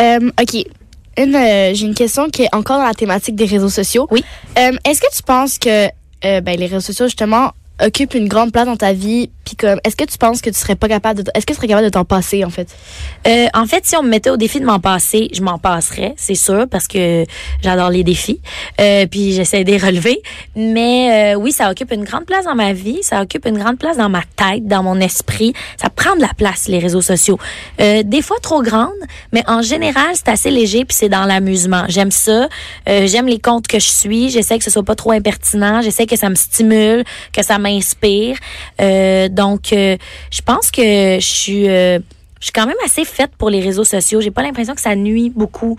Euh, 0.00 0.30
ok. 0.40 0.64
Une, 1.18 1.34
euh, 1.36 1.74
j'ai 1.74 1.86
une 1.86 1.94
question 1.94 2.30
qui 2.30 2.42
est 2.44 2.54
encore 2.54 2.78
dans 2.78 2.86
la 2.86 2.94
thématique 2.94 3.36
des 3.36 3.44
réseaux 3.44 3.68
sociaux. 3.68 4.08
Oui. 4.10 4.24
Est-ce 4.56 5.00
que 5.00 5.14
tu 5.14 5.22
penses 5.22 5.58
que 5.58 5.88
ben, 6.22 6.58
les 6.58 6.66
réseaux 6.66 6.80
sociaux, 6.80 7.06
justement, 7.06 7.50
occupent 7.80 8.14
une 8.14 8.28
grande 8.28 8.52
place 8.52 8.66
dans 8.66 8.76
ta 8.76 8.92
vie? 8.92 9.30
Puis 9.44 9.56
comme, 9.56 9.80
est-ce 9.84 9.96
que 9.96 10.04
tu 10.04 10.18
penses 10.18 10.40
que 10.40 10.50
tu 10.50 10.58
serais 10.58 10.76
pas 10.76 10.88
capable 10.88 11.22
de, 11.22 11.30
est-ce 11.34 11.46
que 11.46 11.52
tu 11.52 11.56
serais 11.56 11.68
capable 11.68 11.86
de 11.86 11.90
t'en 11.90 12.04
passer, 12.04 12.44
en 12.44 12.50
fait? 12.50 12.68
Euh, 13.26 13.46
en 13.54 13.66
fait, 13.66 13.84
si 13.84 13.96
on 13.96 14.02
me 14.02 14.08
mettait 14.08 14.30
au 14.30 14.36
défi 14.36 14.60
de 14.60 14.64
m'en 14.64 14.78
passer, 14.78 15.28
je 15.32 15.42
m'en 15.42 15.58
passerais, 15.58 16.14
c'est 16.16 16.34
sûr, 16.34 16.66
parce 16.70 16.86
que 16.86 17.24
j'adore 17.62 17.90
les 17.90 18.04
défis. 18.04 18.40
Euh, 18.80 19.06
puis 19.06 19.32
j'essaie 19.32 19.64
de 19.64 19.70
les 19.70 19.78
relever. 19.78 20.22
Mais 20.54 21.34
euh, 21.34 21.38
oui, 21.38 21.52
ça 21.52 21.70
occupe 21.70 21.92
une 21.92 22.04
grande 22.04 22.24
place 22.24 22.44
dans 22.44 22.54
ma 22.54 22.72
vie, 22.72 23.02
ça 23.02 23.22
occupe 23.22 23.46
une 23.46 23.58
grande 23.58 23.78
place 23.78 23.96
dans 23.96 24.08
ma 24.08 24.22
tête, 24.36 24.66
dans 24.66 24.82
mon 24.82 25.00
esprit. 25.00 25.52
Ça 25.80 25.90
prend 25.90 26.14
de 26.16 26.20
la 26.20 26.32
place, 26.36 26.68
les 26.68 26.78
réseaux 26.78 27.00
sociaux. 27.00 27.38
Euh, 27.80 28.02
des 28.04 28.22
fois 28.22 28.36
trop 28.42 28.62
grande, 28.62 28.90
mais 29.32 29.42
en 29.48 29.62
général, 29.62 30.12
c'est 30.14 30.28
assez 30.28 30.50
léger, 30.50 30.84
puis 30.84 30.96
c'est 30.96 31.08
dans 31.08 31.24
l'amusement. 31.24 31.84
J'aime 31.88 32.10
ça. 32.10 32.48
Euh, 32.88 33.06
J'aime 33.06 33.26
les 33.26 33.38
comptes 33.40 33.66
que 33.66 33.78
je 33.78 33.88
suis. 33.88 34.30
J'essaie 34.30 34.58
que 34.58 34.64
ce 34.64 34.70
soit 34.70 34.82
pas 34.82 34.94
trop 34.94 35.12
impertinent. 35.12 35.82
J'essaie 35.82 36.06
que 36.06 36.16
ça 36.16 36.28
me 36.28 36.34
stimule, 36.34 37.04
que 37.32 37.42
ça 37.42 37.58
m'inspire. 37.62 38.36
Euh, 38.80 39.28
donc, 39.28 39.72
euh, 39.72 39.96
je 40.30 40.42
pense 40.42 40.70
que 40.70 40.82
je 41.20 41.26
suis... 41.26 41.68
euh, 41.68 41.98
je 42.40 42.46
suis 42.46 42.52
quand 42.52 42.66
même 42.66 42.76
assez 42.84 43.04
faite 43.04 43.30
pour 43.38 43.50
les 43.50 43.60
réseaux 43.60 43.84
sociaux. 43.84 44.20
J'ai 44.20 44.32
pas 44.32 44.42
l'impression 44.42 44.74
que 44.74 44.80
ça 44.80 44.96
nuit 44.96 45.30
beaucoup 45.34 45.78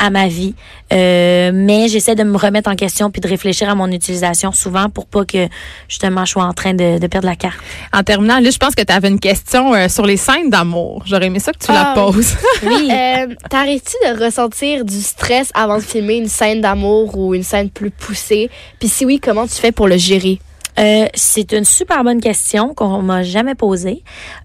à 0.00 0.10
ma 0.10 0.28
vie, 0.28 0.54
Euh, 0.92 1.50
mais 1.52 1.88
j'essaie 1.88 2.14
de 2.14 2.22
me 2.22 2.38
remettre 2.38 2.70
en 2.70 2.76
question 2.76 3.10
puis 3.10 3.20
de 3.20 3.26
réfléchir 3.28 3.68
à 3.68 3.74
mon 3.74 3.90
utilisation 3.90 4.52
souvent 4.52 4.88
pour 4.88 5.06
pas 5.06 5.24
que 5.26 5.48
justement 5.88 6.24
je 6.24 6.30
sois 6.30 6.44
en 6.44 6.54
train 6.54 6.72
de, 6.72 6.98
de 6.98 7.06
perdre 7.08 7.26
la 7.26 7.34
carte. 7.36 7.58
En 7.92 8.02
terminant, 8.04 8.38
là, 8.38 8.48
je 8.48 8.56
pense 8.58 8.74
que 8.76 8.82
tu 8.84 8.92
avais 8.92 9.08
une 9.08 9.18
question 9.20 9.74
euh, 9.74 9.88
sur 9.88 10.06
les 10.06 10.16
scènes 10.16 10.50
d'amour. 10.50 11.02
J'aurais 11.04 11.26
aimé 11.26 11.40
ça 11.40 11.52
que 11.52 11.58
tu 11.58 11.72
la 11.72 11.90
Ah, 11.90 11.94
poses. 11.94 12.36
Oui. 12.62 12.88
Euh, 12.92 13.26
T'arrêtes-tu 13.50 13.96
de 14.08 14.24
ressentir 14.24 14.84
du 14.84 15.00
stress 15.00 15.50
avant 15.52 15.76
de 15.78 15.82
filmer 15.82 16.16
une 16.18 16.28
scène 16.28 16.60
d'amour 16.62 17.18
ou 17.18 17.34
une 17.34 17.42
scène 17.42 17.68
plus 17.68 17.90
poussée? 17.90 18.50
Puis 18.78 18.88
si 18.88 19.04
oui, 19.04 19.18
comment 19.20 19.46
tu 19.48 19.56
fais 19.56 19.72
pour 19.72 19.88
le 19.88 19.96
gérer? 19.98 20.38
Euh, 20.78 21.06
c'est 21.14 21.52
une 21.52 21.64
super 21.64 22.04
bonne 22.04 22.20
question 22.20 22.74
qu'on 22.74 23.02
m'a 23.02 23.22
jamais 23.22 23.54
posée. 23.54 24.02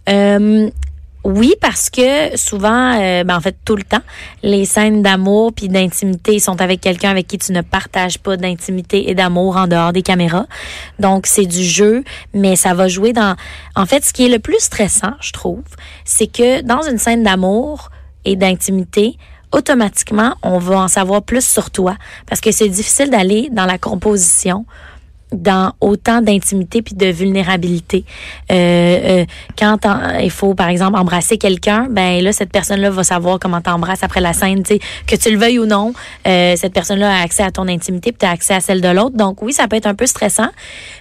Euh, 0.09 0.69
Oui, 1.23 1.53
parce 1.61 1.89
que 1.89 2.35
souvent, 2.35 2.99
euh, 2.99 3.23
ben 3.23 3.37
en 3.37 3.39
fait 3.39 3.55
tout 3.63 3.77
le 3.77 3.83
temps, 3.83 4.01
les 4.41 4.65
scènes 4.65 5.01
d'amour 5.01 5.53
puis 5.53 5.69
d'intimité 5.69 6.37
sont 6.39 6.59
avec 6.59 6.81
quelqu'un 6.81 7.11
avec 7.11 7.27
qui 7.27 7.37
tu 7.37 7.53
ne 7.53 7.61
partages 7.61 8.19
pas 8.19 8.35
d'intimité 8.35 9.09
et 9.09 9.15
d'amour 9.15 9.55
en 9.55 9.67
dehors 9.67 9.93
des 9.93 10.01
caméras. 10.01 10.47
Donc 10.99 11.25
c'est 11.25 11.45
du 11.45 11.63
jeu, 11.63 12.03
mais 12.33 12.57
ça 12.57 12.73
va 12.73 12.89
jouer 12.89 13.13
dans. 13.13 13.37
En 13.77 13.85
fait, 13.85 14.03
ce 14.03 14.11
qui 14.11 14.25
est 14.25 14.29
le 14.29 14.39
plus 14.39 14.59
stressant, 14.59 15.13
je 15.21 15.31
trouve, 15.31 15.63
c'est 16.03 16.27
que 16.27 16.61
dans 16.61 16.81
une 16.81 16.97
scène 16.97 17.23
d'amour 17.23 17.89
et 18.25 18.35
d'intimité, 18.35 19.17
automatiquement, 19.53 20.35
on 20.41 20.57
va 20.57 20.79
en 20.79 20.87
savoir 20.89 21.21
plus 21.21 21.47
sur 21.47 21.71
toi 21.71 21.95
parce 22.27 22.41
que 22.41 22.51
c'est 22.51 22.67
difficile 22.67 23.09
d'aller 23.09 23.47
dans 23.49 23.65
la 23.65 23.77
composition 23.77 24.65
dans 25.33 25.73
autant 25.81 26.21
d'intimité 26.21 26.81
puis 26.81 26.95
de 26.95 27.07
vulnérabilité. 27.07 28.05
Euh, 28.51 29.21
euh, 29.21 29.25
quand 29.57 29.77
il 30.21 30.31
faut, 30.31 30.53
par 30.53 30.69
exemple, 30.69 30.97
embrasser 30.97 31.37
quelqu'un, 31.37 31.87
ben 31.89 32.23
là, 32.23 32.31
cette 32.31 32.51
personne-là 32.51 32.89
va 32.89 33.03
savoir 33.03 33.39
comment 33.39 33.61
t'embrasses 33.61 34.03
après 34.03 34.21
la 34.21 34.33
scène, 34.33 34.63
tu 34.63 34.75
sais, 34.75 34.79
que 35.07 35.15
tu 35.15 35.31
le 35.31 35.37
veuilles 35.37 35.59
ou 35.59 35.65
non. 35.65 35.93
Euh, 36.27 36.55
cette 36.55 36.73
personne-là 36.73 37.19
a 37.19 37.23
accès 37.23 37.43
à 37.43 37.51
ton 37.51 37.67
intimité 37.67 38.11
puis 38.11 38.19
tu 38.19 38.25
accès 38.25 38.53
à 38.53 38.59
celle 38.59 38.81
de 38.81 38.89
l'autre. 38.89 39.17
Donc 39.17 39.41
oui, 39.41 39.53
ça 39.53 39.67
peut 39.67 39.75
être 39.75 39.87
un 39.87 39.95
peu 39.95 40.05
stressant, 40.05 40.49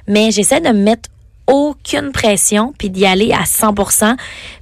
mais 0.09 0.31
j'essaie 0.31 0.61
de 0.61 0.69
me 0.69 0.83
mettre 0.83 1.09
aucune 1.47 2.13
pression 2.13 2.73
puis 2.79 2.89
d'y 2.91 3.05
aller 3.05 3.33
à 3.33 3.43
100% 3.43 4.17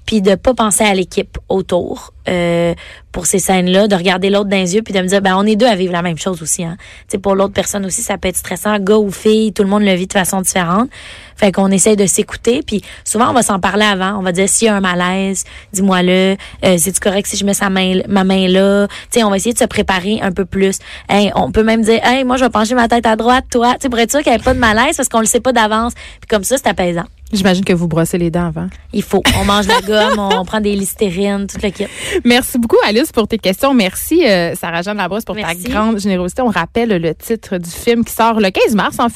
puis 0.06 0.22
de 0.22 0.34
pas 0.34 0.54
penser 0.54 0.84
à 0.84 0.94
l'équipe 0.94 1.38
autour 1.48 2.12
euh, 2.28 2.74
pour 3.12 3.26
ces 3.26 3.38
scènes-là, 3.38 3.88
de 3.88 3.94
regarder 3.94 4.30
l'autre 4.30 4.48
dans 4.48 4.56
les 4.56 4.74
yeux 4.74 4.82
puis 4.82 4.94
de 4.94 5.00
me 5.00 5.06
dire 5.06 5.20
ben 5.20 5.36
on 5.36 5.44
est 5.44 5.56
deux 5.56 5.66
à 5.66 5.74
vivre 5.74 5.92
la 5.92 6.02
même 6.02 6.18
chose 6.18 6.42
aussi 6.42 6.64
hein. 6.64 6.76
Tu 7.08 7.18
pour 7.18 7.34
l'autre 7.34 7.54
personne 7.54 7.84
aussi 7.86 8.02
ça 8.02 8.18
peut 8.18 8.28
être 8.28 8.36
stressant, 8.36 8.78
gars 8.78 8.98
ou 8.98 9.10
fille, 9.10 9.52
tout 9.52 9.62
le 9.62 9.68
monde 9.68 9.82
le 9.82 9.94
vit 9.94 10.06
de 10.06 10.12
façon 10.12 10.40
différente. 10.40 10.88
Fait 11.36 11.52
qu'on 11.52 11.70
essaie 11.70 11.96
de 11.96 12.06
s'écouter 12.06 12.62
puis 12.64 12.82
souvent 13.04 13.30
on 13.30 13.32
va 13.32 13.42
s'en 13.42 13.58
parler 13.58 13.84
avant, 13.84 14.18
on 14.18 14.22
va 14.22 14.32
dire 14.32 14.48
s'il 14.48 14.66
y 14.66 14.68
a 14.68 14.76
un 14.76 14.80
malaise, 14.80 15.44
dis-moi-le, 15.72 16.36
euh, 16.64 16.76
c'est 16.78 16.98
correct 16.98 17.26
si 17.26 17.36
je 17.36 17.44
mets 17.44 17.54
sa 17.54 17.70
main 17.70 18.00
ma 18.08 18.24
main 18.24 18.48
là, 18.48 18.86
tu 18.86 19.18
sais 19.18 19.24
on 19.24 19.30
va 19.30 19.36
essayer 19.36 19.54
de 19.54 19.58
se 19.58 19.64
préparer 19.64 20.20
un 20.22 20.32
peu 20.32 20.44
plus. 20.44 20.78
On 21.34 21.50
peut 21.50 21.64
même 21.64 21.82
dire 21.82 22.00
hey, 22.04 22.24
moi 22.24 22.36
je 22.36 22.44
vais 22.44 22.50
pencher 22.50 22.74
ma 22.74 22.88
tête 22.88 23.06
à 23.06 23.16
droite, 23.16 23.44
toi, 23.50 23.74
tu 23.74 23.82
sais 23.82 23.88
pour 23.88 23.98
être 23.98 24.10
sûr 24.10 24.22
qu'il 24.22 24.32
n'y 24.32 24.38
ait 24.38 24.42
pas 24.42 24.54
de 24.54 24.58
malaise 24.58 24.96
parce 24.96 25.08
qu'on 25.08 25.20
le 25.20 25.26
sait 25.26 25.40
pas 25.40 25.52
d'avance. 25.52 25.94
Puis 25.94 26.28
comme 26.28 26.44
ça 26.44 26.56
c'est 26.58 26.68
apaisant. 26.68 27.06
J'imagine 27.32 27.64
que 27.64 27.72
vous 27.72 27.88
brossez 27.88 28.18
les 28.18 28.30
dents 28.30 28.46
avant. 28.46 28.68
Il 28.92 29.02
faut. 29.02 29.22
On 29.40 29.44
mange 29.44 29.66
la 29.66 29.80
gomme, 29.80 30.18
on 30.18 30.44
prend 30.44 30.60
des 30.60 30.74
listérines, 30.74 31.46
tout 31.46 31.58
le 31.62 31.70
kit. 31.70 31.86
Merci 32.24 32.58
beaucoup, 32.58 32.76
Alice, 32.86 33.12
pour 33.12 33.28
tes 33.28 33.38
questions. 33.38 33.72
Merci, 33.72 34.26
euh, 34.26 34.54
Sarah-Jeanne 34.54 34.96
Labrosse, 34.96 35.24
pour 35.24 35.36
ta 35.36 35.54
grande 35.54 36.00
générosité. 36.00 36.42
On 36.42 36.48
rappelle 36.48 36.88
le 37.00 37.14
titre 37.14 37.58
du 37.58 37.70
film 37.70 38.04
qui 38.04 38.12
sort 38.12 38.40
le 38.40 38.50
15 38.50 38.74
mars, 38.74 38.98
en 38.98 39.04
fait. 39.04 39.08